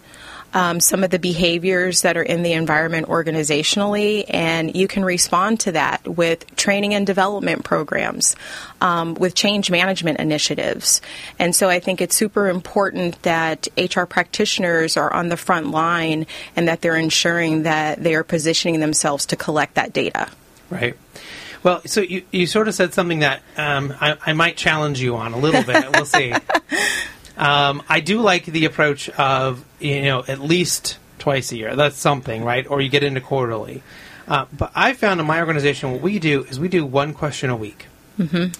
[0.53, 5.59] Um, some of the behaviors that are in the environment organizationally, and you can respond
[5.61, 8.35] to that with training and development programs,
[8.81, 11.01] um, with change management initiatives.
[11.37, 16.25] And so I think it's super important that HR practitioners are on the front line
[16.55, 20.29] and that they're ensuring that they are positioning themselves to collect that data.
[20.69, 20.95] Right.
[21.63, 25.15] Well, so you, you sort of said something that um, I, I might challenge you
[25.17, 25.85] on a little bit.
[25.91, 26.33] We'll see.
[27.37, 31.75] Um, I do like the approach of you know at least twice a year.
[31.75, 32.65] That's something, right?
[32.69, 33.83] Or you get into quarterly.
[34.27, 37.49] Uh, but I found in my organization what we do is we do one question
[37.49, 37.87] a week.
[38.19, 38.59] Mm-hmm.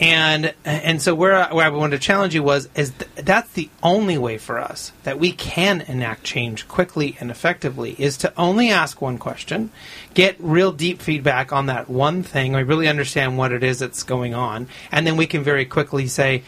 [0.00, 3.52] And and so where I, where I wanted to challenge you was is th- that's
[3.54, 8.32] the only way for us that we can enact change quickly and effectively is to
[8.36, 9.72] only ask one question,
[10.14, 14.04] get real deep feedback on that one thing, we really understand what it is that's
[14.04, 16.44] going on, and then we can very quickly say,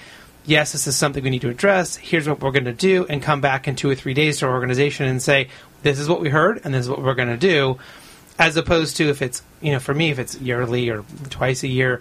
[0.50, 1.96] yes, this is something we need to address.
[1.96, 4.46] Here's what we're going to do, and come back in two or three days to
[4.46, 5.48] our organization and say,
[5.82, 7.78] this is what we heard, and this is what we're going to do.
[8.38, 11.68] As opposed to if it's, you know, for me, if it's yearly or twice a
[11.68, 12.00] year,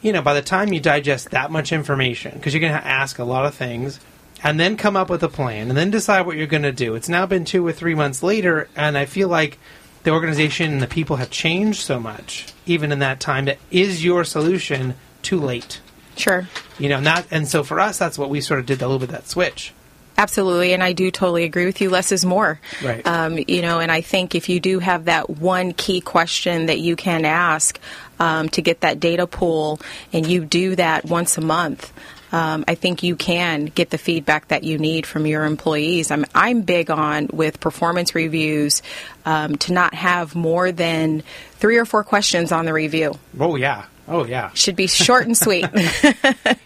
[0.00, 3.18] you know, by the time you digest that much information, because you're going to ask
[3.18, 4.00] a lot of things,
[4.42, 6.94] and then come up with a plan, and then decide what you're going to do.
[6.94, 9.58] It's now been two or three months later, and I feel like
[10.04, 14.02] the organization and the people have changed so much, even in that time, that is
[14.02, 15.82] your solution too late?
[16.16, 16.48] Sure.
[16.78, 18.98] You know, not, and so for us, that's what we sort of did a little
[18.98, 19.72] bit that switch.
[20.18, 21.88] Absolutely, and I do totally agree with you.
[21.88, 22.60] Less is more.
[22.84, 23.06] Right.
[23.06, 26.78] Um, you know, and I think if you do have that one key question that
[26.78, 27.80] you can ask
[28.18, 29.80] um, to get that data pool,
[30.12, 31.90] and you do that once a month.
[32.32, 36.10] Um, I think you can get the feedback that you need from your employees.
[36.10, 38.82] I'm, I'm big on with performance reviews
[39.24, 41.22] um, to not have more than
[41.54, 43.18] three or four questions on the review.
[43.38, 43.86] Oh, yeah.
[44.06, 44.50] Oh, yeah.
[44.54, 45.66] Should be short and sweet.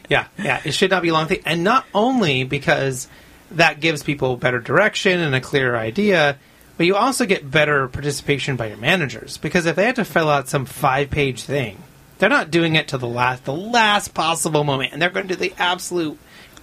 [0.08, 0.60] Yeah, yeah.
[0.64, 1.40] It should not be long thing.
[1.46, 3.08] And not only because
[3.52, 6.38] that gives people better direction and a clearer idea,
[6.76, 9.38] but you also get better participation by your managers.
[9.38, 11.78] Because if they have to fill out some five page thing,
[12.18, 15.34] they're not doing it to the last the last possible moment, and they're going to
[15.34, 16.18] do the absolute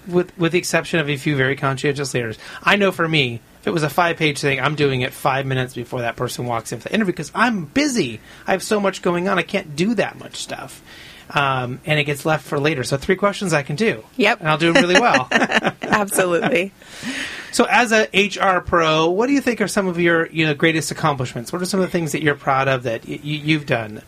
[0.08, 2.38] with with the exception of a few very conscientious leaders.
[2.64, 5.46] I know for me, if it was a five page thing, I'm doing it five
[5.46, 8.20] minutes before that person walks in for the interview because I'm busy.
[8.48, 9.38] I have so much going on.
[9.38, 10.82] I can't do that much stuff.
[11.34, 12.84] um, and it gets left for later.
[12.84, 14.04] So three questions I can do.
[14.18, 14.40] Yep.
[14.42, 15.28] and I'll do them really well.
[15.82, 16.74] Absolutely.
[17.52, 20.54] so as a HR pro, what do you think are some of your you know
[20.54, 21.54] greatest accomplishments?
[21.54, 24.02] What are some of the things that you're proud of that y- you've done?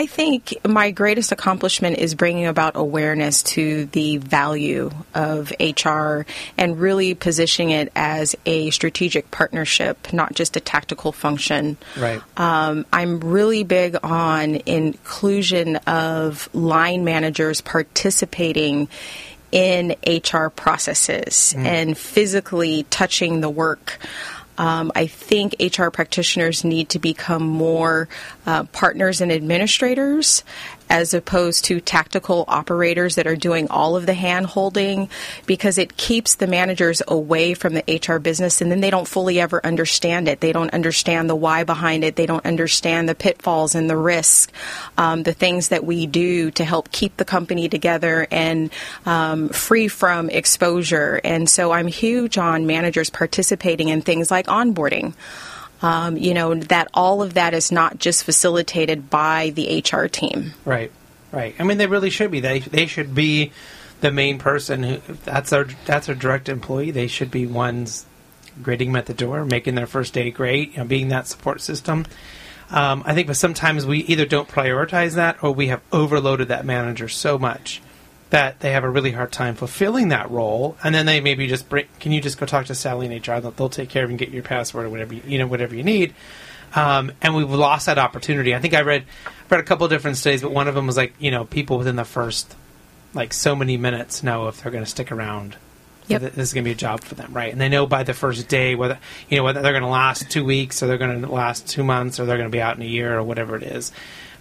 [0.00, 6.22] I think my greatest accomplishment is bringing about awareness to the value of HR
[6.56, 11.76] and really positioning it as a strategic partnership, not just a tactical function.
[11.98, 12.22] Right.
[12.38, 18.88] Um, I'm really big on inclusion of line managers participating
[19.52, 23.98] in HR processes and physically touching the work.
[24.60, 28.10] Um, I think HR practitioners need to become more
[28.44, 30.44] uh, partners and administrators
[30.90, 35.08] as opposed to tactical operators that are doing all of the hand holding
[35.46, 39.40] because it keeps the managers away from the HR business and then they don't fully
[39.40, 40.40] ever understand it.
[40.40, 42.16] They don't understand the why behind it.
[42.16, 44.52] They don't understand the pitfalls and the risks,
[44.98, 48.70] um, the things that we do to help keep the company together and
[49.06, 51.20] um, free from exposure.
[51.22, 55.14] And so I'm huge on managers participating in things like onboarding.
[55.82, 60.52] Um, you know, that all of that is not just facilitated by the HR team.
[60.64, 60.92] Right,
[61.32, 61.54] right.
[61.58, 62.40] I mean, they really should be.
[62.40, 63.52] They they should be
[64.00, 66.90] the main person who that's their that's their direct employee.
[66.90, 68.06] They should be ones
[68.62, 71.60] greeting them at the door, making their first day great, you know, being that support
[71.60, 72.04] system.
[72.70, 76.64] Um, I think, but sometimes we either don't prioritize that or we have overloaded that
[76.64, 77.80] manager so much
[78.30, 81.68] that they have a really hard time fulfilling that role, and then they maybe just
[81.68, 81.86] bring.
[81.98, 83.40] Can you just go talk to Sally in HR?
[83.40, 85.46] They'll, they'll take care of you and get your password or whatever you, you know
[85.46, 86.14] whatever you need.
[86.74, 88.54] Um, and we've lost that opportunity.
[88.54, 89.04] I think I read
[89.48, 91.78] read a couple of different studies, but one of them was like you know people
[91.78, 92.54] within the first
[93.12, 95.56] like so many minutes know if they're going to stick around.
[96.06, 96.22] Yep.
[96.22, 97.52] This is going to be a job for them, right?
[97.52, 100.30] And they know by the first day whether you know whether they're going to last
[100.30, 102.76] two weeks or they're going to last two months or they're going to be out
[102.76, 103.92] in a year or whatever it is.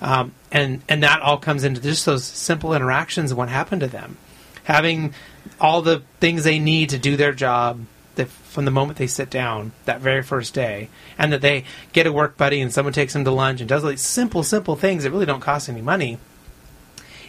[0.02, 3.88] Um, and and that all comes into just those simple interactions and what happened to
[3.88, 4.18] them,
[4.64, 5.14] having
[5.60, 7.82] all the things they need to do their job
[8.28, 12.12] from the moment they sit down that very first day, and that they get a
[12.12, 15.12] work buddy and someone takes them to lunch and does these simple simple things that
[15.12, 16.18] really don't cost any money,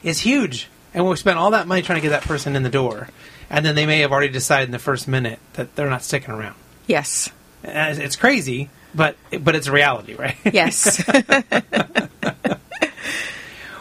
[0.03, 0.69] is huge.
[0.93, 3.09] And we spent all that money trying to get that person in the door,
[3.49, 6.35] and then they may have already decided in the first minute that they're not sticking
[6.35, 6.57] around.
[6.87, 7.31] Yes.
[7.63, 10.37] And It's crazy, but but it's a reality, right?
[10.45, 11.03] Yes.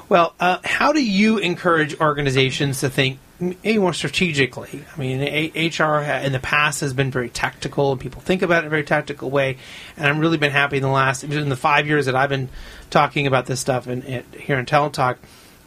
[0.10, 4.84] Well, uh, how do you encourage organizations to think maybe more strategically?
[4.96, 8.58] I mean, A- HR in the past has been very tactical, and people think about
[8.58, 9.58] it in a very tactical way.
[9.96, 12.50] And I've really been happy in the last in the five years that I've been
[12.90, 14.04] talking about this stuff and
[14.34, 15.20] here in Talent Talk.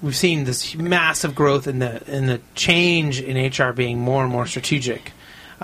[0.02, 4.32] We've seen this massive growth in the in the change in HR being more and
[4.32, 5.12] more strategic.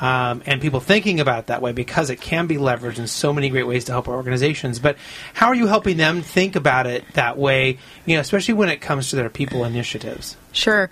[0.01, 3.33] Um, and people thinking about it that way because it can be leveraged in so
[3.33, 4.79] many great ways to help our organizations.
[4.79, 4.97] But
[5.35, 7.79] how are you helping them think about it that way?
[8.07, 10.37] You know, especially when it comes to their people initiatives.
[10.53, 10.89] Sure.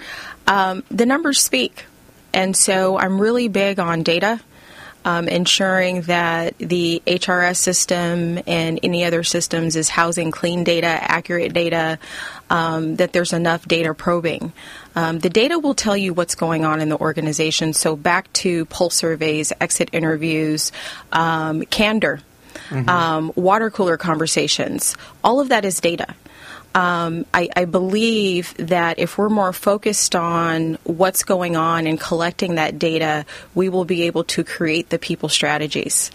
[0.48, 1.84] Um, the numbers speak.
[2.34, 4.40] And so I'm really big on data,
[5.06, 11.52] um, ensuring that the HRS system and any other systems is housing clean data, accurate
[11.52, 12.00] data,
[12.50, 14.52] um, that there's enough data probing.
[14.96, 17.72] Um, the data will tell you what's going on in the organization.
[17.72, 20.72] So back to pulse surveys, exit interviews,
[21.12, 22.20] um, candor,
[22.88, 24.96] um, water cooler conversations.
[25.22, 26.16] All of that is data.
[26.76, 32.56] Um, I, I believe that if we're more focused on what's going on and collecting
[32.56, 33.24] that data,
[33.54, 36.10] we will be able to create the people strategies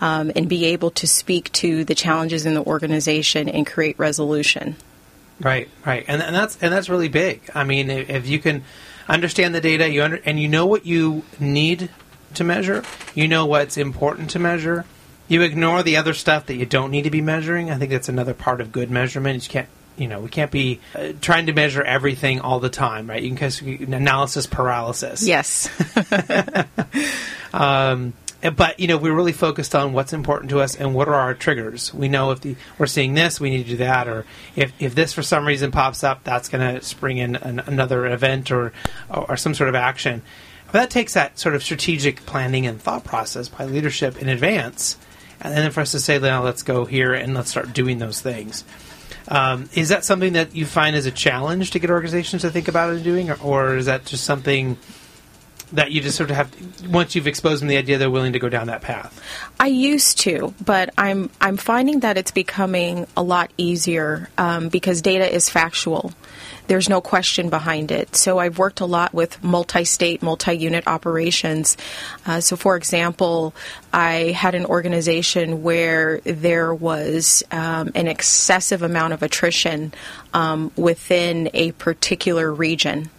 [0.00, 4.76] um, and be able to speak to the challenges in the organization and create resolution.
[5.40, 7.50] Right, right, and and that's and that's really big.
[7.52, 8.62] I mean, if, you can
[9.08, 11.90] understand the data, you under, and you know what you need
[12.34, 12.84] to measure,
[13.16, 14.84] you know what's important to measure.
[15.26, 17.68] You ignore the other stuff that you don't need to be measuring.
[17.68, 19.42] I think that's another part of good measurement.
[19.44, 23.08] You can't, you know, we can't be uh, trying to measure everything all the time,
[23.08, 23.22] right?
[23.22, 25.26] You can cause analysis paralysis.
[25.26, 25.68] Yes.
[27.54, 28.14] Um,
[28.56, 31.34] but you know, we're really focused on what's important to us and what are our
[31.34, 31.94] triggers.
[31.94, 34.26] We know if the, we're seeing this, we need to do that, or
[34.56, 38.06] if, if this for some reason pops up, that's going to spring in an, another
[38.06, 38.72] event or,
[39.08, 40.22] or or some sort of action.
[40.66, 44.98] But that takes that sort of strategic planning and thought process by leadership in advance,
[45.40, 48.20] and then for us to say, now let's go here and let's start doing those
[48.20, 48.64] things.
[49.28, 52.68] Um, is that something that you find as a challenge to get organizations to think
[52.68, 54.78] about doing, or, or is that just something?
[55.72, 58.34] that you just sort of have to, once you've exposed them the idea they're willing
[58.34, 59.20] to go down that path
[59.58, 65.00] I used to, but I'm I'm finding that it's becoming a lot easier um, because
[65.00, 66.12] data is factual.
[66.66, 68.16] There's no question behind it.
[68.16, 71.76] So I've worked a lot with multi-state, multi-unit operations.
[72.26, 73.54] Uh, so, for example,
[73.92, 79.92] I had an organization where there was um, an excessive amount of attrition
[80.32, 83.10] um, within a particular region.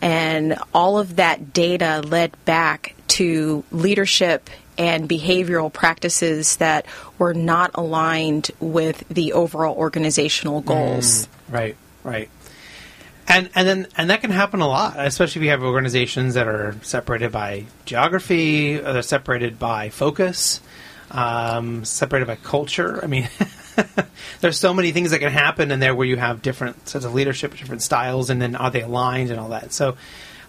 [0.00, 6.86] And all of that data led back to leadership and behavioral practices that
[7.18, 11.26] were not aligned with the overall organizational goals.
[11.26, 12.30] Mm, right, right.
[13.28, 16.48] And and then and that can happen a lot, especially if you have organizations that
[16.48, 20.60] are separated by geography, or they're separated by focus,
[21.10, 23.00] um, separated by culture.
[23.02, 23.28] I mean,
[24.40, 27.14] there's so many things that can happen in there where you have different sets of
[27.14, 29.72] leadership, different styles, and then are they aligned and all that.
[29.72, 29.96] So,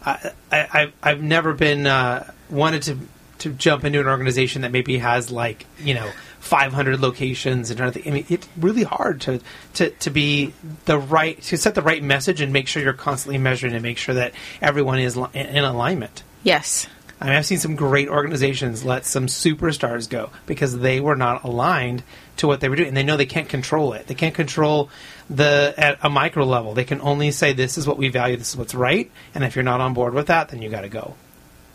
[0.04, 2.98] I, I I've never been uh, wanted to
[3.40, 6.10] to jump into an organization that maybe has like you know
[6.44, 8.04] 500 locations and everything.
[8.06, 9.40] I mean, it's really hard to,
[9.76, 13.38] to, to be the right to set the right message and make sure you're constantly
[13.38, 16.22] measuring and make sure that everyone is li- in alignment.
[16.44, 16.86] Yes.
[17.22, 21.46] I mean, I've seen some great organizations let some superstars go because they were not
[21.46, 22.04] aligned
[22.38, 24.08] to what they were doing, and they know they can't control it.
[24.08, 24.90] They can't control
[25.30, 26.74] the at a micro level.
[26.74, 28.36] They can only say, "This is what we value.
[28.36, 30.82] This is what's right." And if you're not on board with that, then you got
[30.82, 31.16] to go.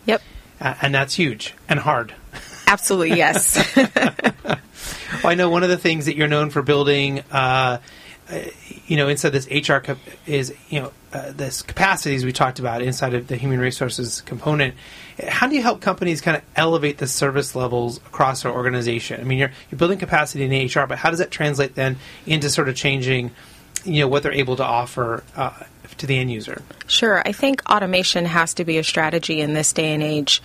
[0.04, 0.20] Yep.
[0.60, 2.14] Uh, and that's huge and hard.
[2.68, 3.76] Absolutely, yes.
[3.76, 4.58] well,
[5.24, 7.78] I know one of the things that you're known for building, uh,
[8.86, 12.82] you know, inside this HR cap- is, you know, uh, this capacities we talked about
[12.82, 14.74] inside of the human resources component.
[15.26, 19.20] How do you help companies kind of elevate the service levels across their organization?
[19.20, 21.96] I mean, you're you're building capacity in HR, but how does that translate then
[22.26, 23.30] into sort of changing,
[23.84, 25.54] you know, what they're able to offer uh,
[25.96, 26.62] to the end user?
[26.86, 27.22] Sure.
[27.24, 30.42] I think automation has to be a strategy in this day and age.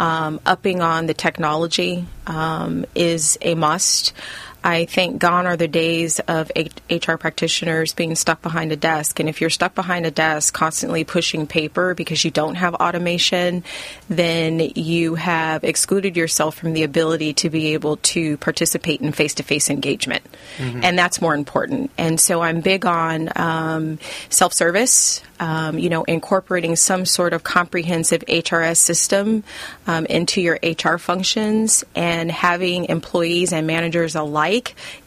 [0.00, 4.14] Um, upping on the technology um, is a must.
[4.62, 9.20] I think gone are the days of HR practitioners being stuck behind a desk.
[9.20, 13.64] And if you're stuck behind a desk constantly pushing paper because you don't have automation,
[14.08, 19.34] then you have excluded yourself from the ability to be able to participate in face
[19.34, 20.24] to face engagement.
[20.58, 20.84] Mm-hmm.
[20.84, 21.90] And that's more important.
[21.96, 23.98] And so I'm big on um,
[24.28, 29.42] self service um, you know, incorporating some sort of comprehensive HRS system
[29.86, 34.49] um, into your HR functions and having employees and managers alike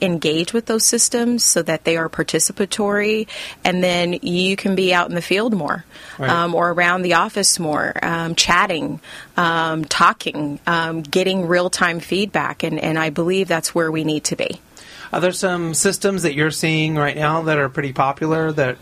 [0.01, 3.27] engage with those systems so that they are participatory
[3.63, 5.85] and then you can be out in the field more
[6.17, 6.29] right.
[6.29, 8.99] um, or around the office more, um, chatting,
[9.37, 12.63] um, talking, um, getting real time feedback.
[12.63, 14.59] And, and I believe that's where we need to be.
[15.11, 18.77] Are there some systems that you're seeing right now that are pretty popular that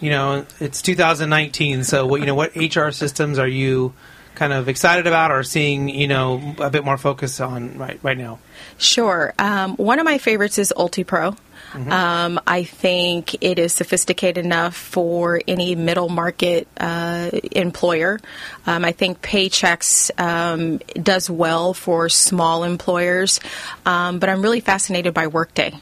[0.00, 3.94] you know, it's 2019, so what you know, what HR systems are you
[4.36, 8.16] kind of excited about or seeing, you know, a bit more focus on right right
[8.16, 8.38] now?
[8.78, 9.34] Sure.
[9.38, 11.36] Um, one of my favorites is UltiPro.
[11.72, 11.92] Mm-hmm.
[11.92, 18.20] Um, I think it is sophisticated enough for any middle market uh, employer.
[18.66, 23.40] Um, I think Paychex um, does well for small employers,
[23.84, 25.74] um, but I'm really fascinated by Workday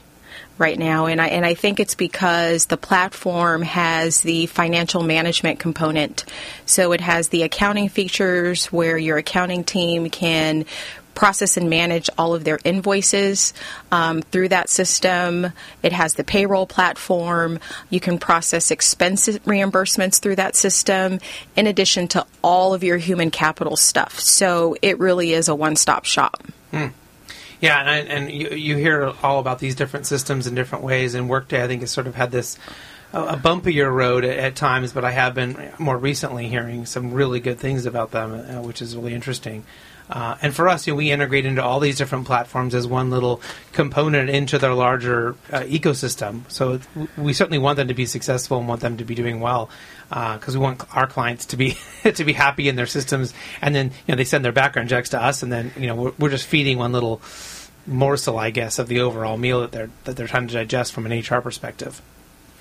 [0.57, 5.59] right now, and I and I think it's because the platform has the financial management
[5.59, 6.25] component.
[6.65, 10.65] So it has the accounting features where your accounting team can
[11.15, 13.53] process and manage all of their invoices
[13.91, 15.47] um, through that system.
[15.81, 17.59] It has the payroll platform.
[17.89, 21.19] You can process expense reimbursements through that system,
[21.55, 24.19] in addition to all of your human capital stuff.
[24.19, 26.43] So it really is a one stop shop.
[26.71, 26.87] Hmm.
[27.61, 31.15] Yeah, and, and you, you hear all about these different systems in different ways.
[31.15, 32.57] And Workday, I think, has sort of had this
[33.13, 37.39] a bumpier road at, at, times, but I have been more recently hearing some really
[37.39, 39.63] good things about them, uh, which is really interesting.
[40.09, 43.09] Uh, and for us, you know, we integrate into all these different platforms as one
[43.09, 43.41] little
[43.71, 46.41] component into their larger uh, ecosystem.
[46.51, 46.79] So
[47.17, 49.69] we certainly want them to be successful and want them to be doing well
[50.09, 53.33] because uh, we want our clients to be to be happy in their systems.
[53.61, 55.95] And then you know they send their background checks to us, and then you know
[55.95, 57.21] we're, we're just feeding one little
[57.87, 61.05] morsel, I guess, of the overall meal that they're that they're trying to digest from
[61.05, 62.01] an HR perspective.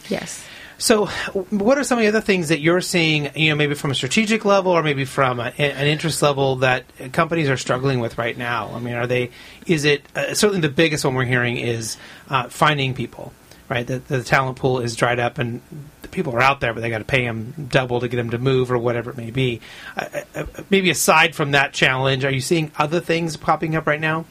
[0.09, 0.45] Yes.
[0.76, 3.90] So, what are some of the other things that you're seeing, you know, maybe from
[3.90, 8.18] a strategic level or maybe from a, an interest level that companies are struggling with
[8.18, 8.70] right now?
[8.74, 9.30] I mean, are they,
[9.66, 11.97] is it, uh, certainly the biggest one we're hearing is
[12.28, 13.32] uh, finding people,
[13.69, 13.87] right?
[13.87, 15.61] The, the talent pool is dried up and
[16.03, 18.31] the people are out there, but they got to pay them double to get them
[18.31, 19.61] to move or whatever it may be.
[19.97, 24.01] Uh, uh maybe aside from that challenge, are you seeing other things popping up right
[24.01, 24.25] now?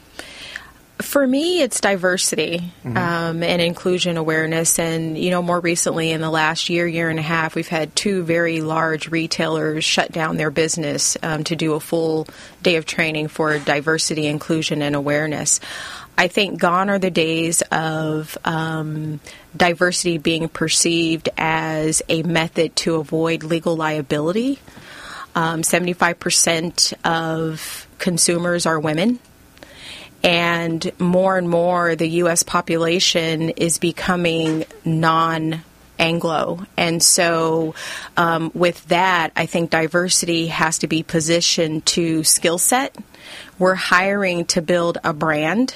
[1.04, 2.98] For me, it's diversity mm-hmm.
[2.98, 4.80] um, and inclusion awareness.
[4.80, 7.96] And, you know, more recently in the last year, year and a half, we've had
[7.96, 12.28] two very large retailers shut down their business um, to do a full
[12.62, 15.60] day of training for diversity, inclusion, and awareness.
[16.18, 19.20] I think gone are the days of um,
[19.56, 24.58] diversity being perceived as a method to avoid legal liability.
[25.36, 29.20] Um, 75% of consumers are women.
[30.24, 32.44] And more and more, the U.S.
[32.44, 35.64] population is becoming non
[36.00, 36.66] Anglo.
[36.76, 37.76] And so,
[38.18, 42.96] um, with that, I think diversity has to be positioned to skill set.
[43.60, 45.76] We're hiring to build a brand.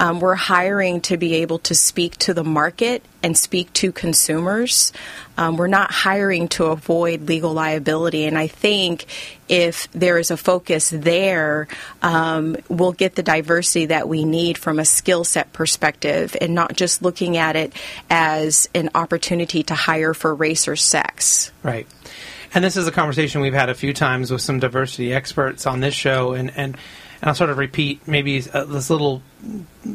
[0.00, 4.92] Um, we're hiring to be able to speak to the market and speak to consumers.
[5.38, 8.24] Um, we're not hiring to avoid legal liability.
[8.24, 9.06] And I think
[9.48, 11.68] if there is a focus there,
[12.02, 16.74] um, we'll get the diversity that we need from a skill set perspective and not
[16.74, 17.72] just looking at it
[18.10, 21.52] as an opportunity to hire for race or sex.
[21.62, 21.86] Right.
[22.54, 25.80] And this is a conversation we've had a few times with some diversity experts on
[25.80, 26.34] this show.
[26.34, 26.76] And, and
[27.24, 29.22] and I'll sort of repeat maybe uh, this little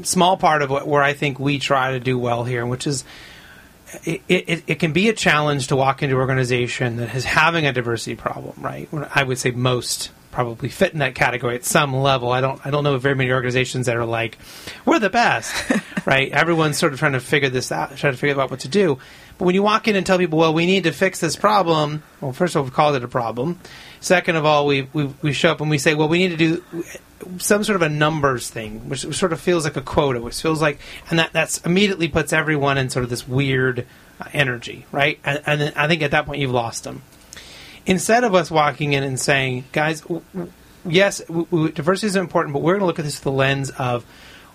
[0.01, 3.03] small part of what, where I think we try to do well here, which is
[4.03, 7.67] it, it, it, can be a challenge to walk into an organization that is having
[7.67, 8.89] a diversity problem, right?
[9.13, 12.31] I would say most probably fit in that category at some level.
[12.31, 14.39] I don't I don't know very many organizations that are like,
[14.83, 15.71] we're the best,
[16.07, 16.31] right?
[16.31, 18.97] Everyone's sort of trying to figure this out, trying to figure out what to do.
[19.37, 22.01] But when you walk in and tell people, well, we need to fix this problem,
[22.21, 23.59] well, first of all, we've called it a problem.
[23.99, 26.37] Second of all, we, we, we show up and we say, well, we need to
[26.37, 26.83] do
[27.37, 30.61] some sort of a numbers thing, which sort of feels like a quota, which feels
[30.61, 33.85] like, and that that's immediately puts everyone in sort of this weird
[34.19, 35.19] uh, energy, right?
[35.23, 37.01] And, and I think at that point you've lost them.
[37.85, 40.51] Instead of us walking in and saying, guys, w- w-
[40.85, 43.69] yes, w- diversity is important, but we're going to look at this through the lens
[43.71, 44.05] of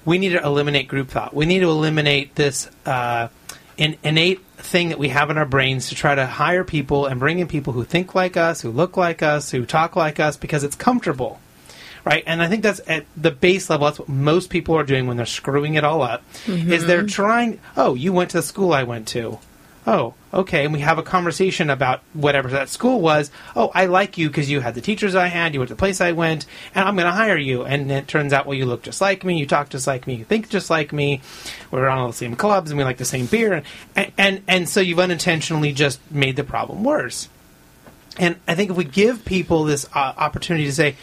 [0.05, 1.35] we need to eliminate group thought.
[1.35, 3.29] We need to eliminate this uh,
[3.77, 7.19] in, innate thing that we have in our brains to try to hire people and
[7.19, 10.37] bring in people who think like us, who look like us, who talk like us
[10.37, 11.41] because it's comfortable.
[12.05, 13.87] Right, and I think that's at the base level.
[13.87, 16.23] That's what most people are doing when they're screwing it all up.
[16.45, 16.71] Mm-hmm.
[16.71, 17.61] Is they're trying.
[17.77, 19.39] Oh, you went to the school I went to
[19.87, 23.31] oh, okay, and we have a conversation about whatever that school was.
[23.55, 25.79] Oh, I like you because you had the teachers I had, you went to the
[25.79, 27.65] place I went, and I'm going to hire you.
[27.65, 30.15] And it turns out, well, you look just like me, you talk just like me,
[30.15, 31.21] you think just like me.
[31.71, 33.63] We're on all the same clubs, and we like the same beer,
[33.95, 37.29] and and and so you've unintentionally just made the problem worse.
[38.17, 40.97] And I think if we give people this uh, opportunity to say,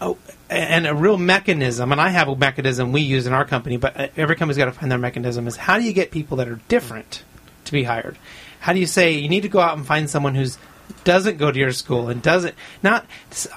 [0.00, 0.18] oh,
[0.48, 4.12] and a real mechanism, and I have a mechanism we use in our company, but
[4.16, 5.46] every company's got to find their mechanism.
[5.46, 7.22] Is how do you get people that are different?
[7.68, 8.18] to be hired.
[8.60, 10.58] How do you say you need to go out and find someone who's
[11.04, 13.06] doesn't go to your school and doesn't not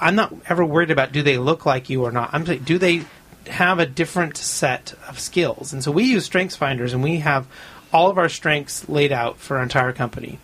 [0.00, 2.30] I'm not ever worried about do they look like you or not.
[2.32, 3.04] I'm saying do they
[3.48, 5.72] have a different set of skills.
[5.72, 7.46] And so we use strengths finders and we have
[7.92, 10.38] all of our strengths laid out for our entire company.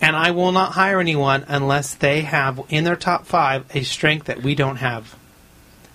[0.00, 4.26] And I will not hire anyone unless they have in their top 5 a strength
[4.26, 5.14] that we don't have.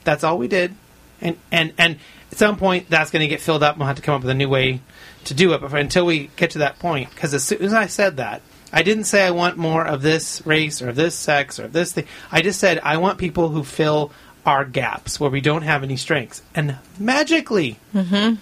[0.08, 0.74] That's all we did.
[1.20, 1.98] And and and
[2.32, 4.22] at some point that's going to get filled up and we'll have to come up
[4.22, 4.80] with a new way
[5.26, 5.60] to do it.
[5.60, 8.42] But until we get to that point, because as soon as I said that,
[8.72, 12.06] I didn't say I want more of this race or this sex or this thing.
[12.32, 14.14] I just said I want people who fill
[14.46, 16.42] our gaps where we don't have any strengths.
[16.56, 18.36] And magically, mm-hmm.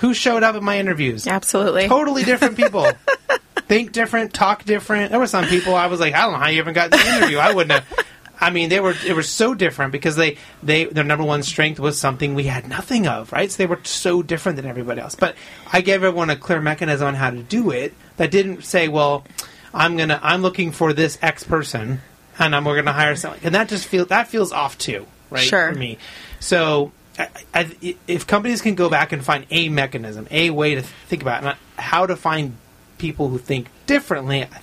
[0.00, 1.26] who showed up at my interviews?
[1.26, 1.88] Absolutely.
[1.88, 2.86] Totally different people.
[3.68, 5.10] Think different, talk different.
[5.12, 6.98] There were some people I was like, I don't know how you even got the
[6.98, 7.38] interview.
[7.38, 8.06] I wouldn't have.
[8.38, 11.80] I mean, they were they were so different because they they their number one strength
[11.80, 13.50] was something we had nothing of, right?
[13.50, 15.14] So they were so different than everybody else.
[15.14, 15.36] But
[15.72, 19.24] I gave everyone a clear mechanism on how to do it that didn't say, well,
[19.72, 22.00] I'm gonna I'm looking for this X person
[22.38, 25.42] and I'm we're gonna hire someone, and that just feels that feels off too, right?
[25.42, 25.72] Sure.
[25.72, 25.98] For me,
[26.40, 26.92] so.
[27.18, 31.22] I, I, if companies can go back and find a mechanism, a way to think
[31.22, 32.58] about how to find
[32.98, 34.60] people who think differently, I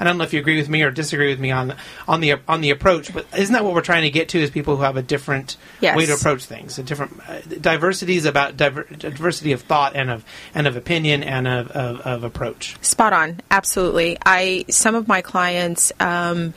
[0.00, 1.74] don't know if you agree with me or disagree with me on
[2.06, 4.38] on the on the approach, but isn't that what we're trying to get to?
[4.38, 5.96] Is people who have a different yes.
[5.96, 10.10] way to approach things, a different uh, diversity is about diver, diversity of thought and
[10.10, 12.76] of and of opinion and of, of, of, approach.
[12.82, 14.18] Spot on, absolutely.
[14.24, 15.92] I some of my clients.
[16.00, 16.54] Um,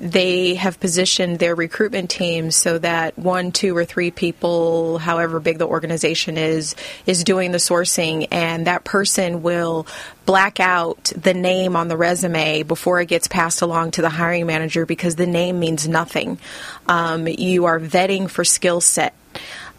[0.00, 5.58] they have positioned their recruitment teams so that one, two, or three people, however big
[5.58, 6.74] the organization is,
[7.04, 9.86] is doing the sourcing, and that person will
[10.24, 14.46] black out the name on the resume before it gets passed along to the hiring
[14.46, 16.38] manager because the name means nothing.
[16.86, 19.14] Um, you are vetting for skill set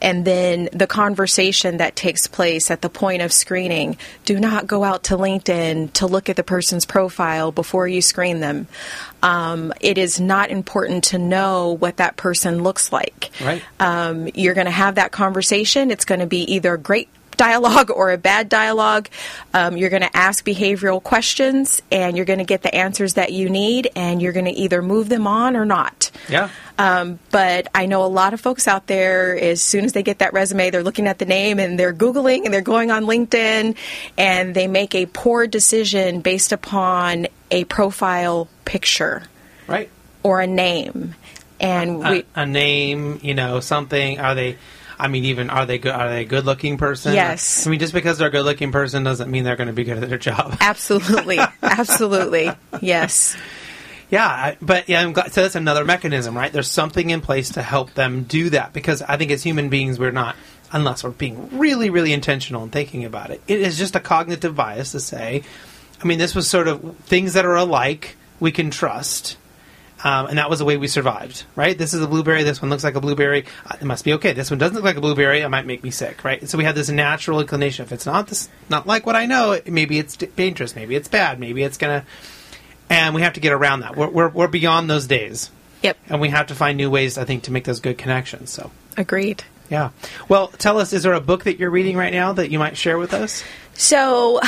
[0.01, 3.97] and then the conversation that takes place at the point of screening.
[4.25, 8.39] Do not go out to LinkedIn to look at the person's profile before you screen
[8.39, 8.67] them.
[9.21, 13.29] Um, it is not important to know what that person looks like.
[13.41, 13.61] Right.
[13.79, 15.91] Um, you're going to have that conversation.
[15.91, 17.07] It's going to be either great
[17.41, 19.09] dialogue or a bad dialogue.
[19.53, 23.31] Um, you're going to ask behavioral questions, and you're going to get the answers that
[23.33, 26.11] you need, and you're going to either move them on or not.
[26.29, 26.49] Yeah.
[26.77, 30.19] Um, but I know a lot of folks out there, as soon as they get
[30.19, 33.75] that resume, they're looking at the name and they're Googling and they're going on LinkedIn
[34.17, 39.23] and they make a poor decision based upon a profile picture
[39.67, 39.89] Right.
[40.23, 41.13] or a name.
[41.59, 44.19] And we, a, a name, you know, something.
[44.19, 44.57] Are they?
[45.01, 45.91] I mean, even are they good?
[45.91, 47.15] Are they a good-looking person?
[47.15, 47.65] Yes.
[47.65, 49.97] I mean, just because they're a good-looking person doesn't mean they're going to be good
[49.97, 50.57] at their job.
[50.61, 53.35] absolutely, absolutely, yes.
[54.11, 55.33] Yeah, but yeah, I'm glad.
[55.33, 56.51] So that's another mechanism, right?
[56.51, 59.97] There's something in place to help them do that because I think as human beings,
[59.97, 60.35] we're not,
[60.71, 63.41] unless we're being really, really intentional and thinking about it.
[63.47, 65.43] It is just a cognitive bias to say,
[66.03, 69.37] I mean, this was sort of things that are alike we can trust.
[70.03, 71.77] Um, and that was the way we survived, right?
[71.77, 72.41] This is a blueberry.
[72.43, 73.45] This one looks like a blueberry.
[73.65, 74.33] Uh, it must be okay.
[74.33, 75.41] This one doesn't look like a blueberry.
[75.41, 76.47] It might make me sick, right?
[76.49, 77.85] So we have this natural inclination.
[77.85, 80.75] If it's not this, not like what I know, it- maybe it's dangerous.
[80.75, 81.39] Maybe it's bad.
[81.39, 82.03] Maybe it's gonna.
[82.89, 83.95] And we have to get around that.
[83.95, 85.49] We're, we're, we're beyond those days,
[85.83, 87.17] Yep, and we have to find new ways.
[87.17, 88.49] I think to make those good connections.
[88.49, 88.71] So.
[88.97, 89.43] agreed.
[89.69, 89.91] Yeah.
[90.27, 92.75] Well, tell us, is there a book that you're reading right now that you might
[92.75, 93.43] share with us?
[93.75, 94.41] So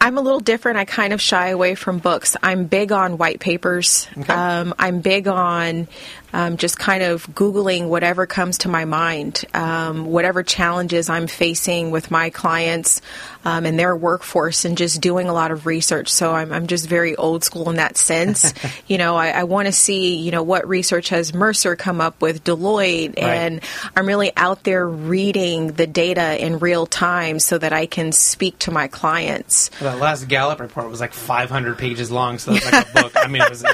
[0.00, 0.78] I'm a little different.
[0.78, 2.36] I kind of shy away from books.
[2.42, 4.06] I'm big on white papers.
[4.16, 4.32] Okay.
[4.32, 5.88] Um, I'm big on
[6.32, 11.90] um, just kind of Googling whatever comes to my mind, um, whatever challenges I'm facing
[11.90, 13.00] with my clients
[13.44, 16.08] um, and their workforce, and just doing a lot of research.
[16.08, 18.52] So I'm, I'm just very old school in that sense.
[18.86, 22.20] you know, I, I want to see, you know, what research has Mercer come up
[22.20, 23.60] with, Deloitte, and
[23.94, 28.58] I'm really out there reading the data in real time so that I can speak
[28.60, 29.70] to my clients.
[29.80, 33.12] Well, that last Gallup report was like 500 pages long, so it's like a book.
[33.16, 33.64] I mean, it was.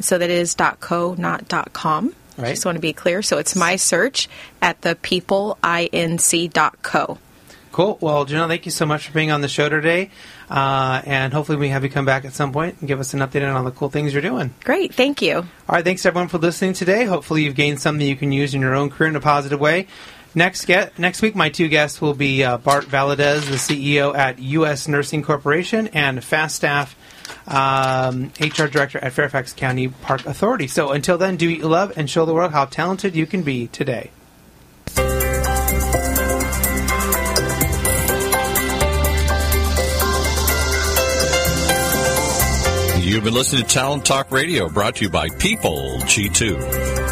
[0.00, 2.14] So that is .co, not .com.
[2.36, 2.50] Right.
[2.50, 3.22] Just want to be clear.
[3.22, 4.28] So it's my search
[4.60, 7.18] at thepeopleinc.co.
[7.72, 7.98] Cool.
[8.00, 10.10] Well, Janelle, thank you so much for being on the show today.
[10.48, 13.20] Uh, and hopefully we have you come back at some point and give us an
[13.20, 14.54] update on all the cool things you're doing.
[14.64, 14.94] Great.
[14.94, 15.36] Thank you.
[15.36, 15.84] All right.
[15.84, 17.04] Thanks everyone for listening today.
[17.04, 19.88] Hopefully you've gained something you can use in your own career in a positive way.
[20.34, 24.38] Next get next week, my two guests will be uh, Bart Valadez, the CEO at
[24.38, 24.86] U.S.
[24.86, 26.94] Nursing Corporation, and Fastaff,
[27.46, 30.66] um, HR Director at Fairfax County Park Authority.
[30.66, 33.42] So until then, do what you love and show the world how talented you can
[33.42, 34.10] be today.
[43.06, 47.05] You've been listening to Talent Talk Radio, brought to you by PeopleG2.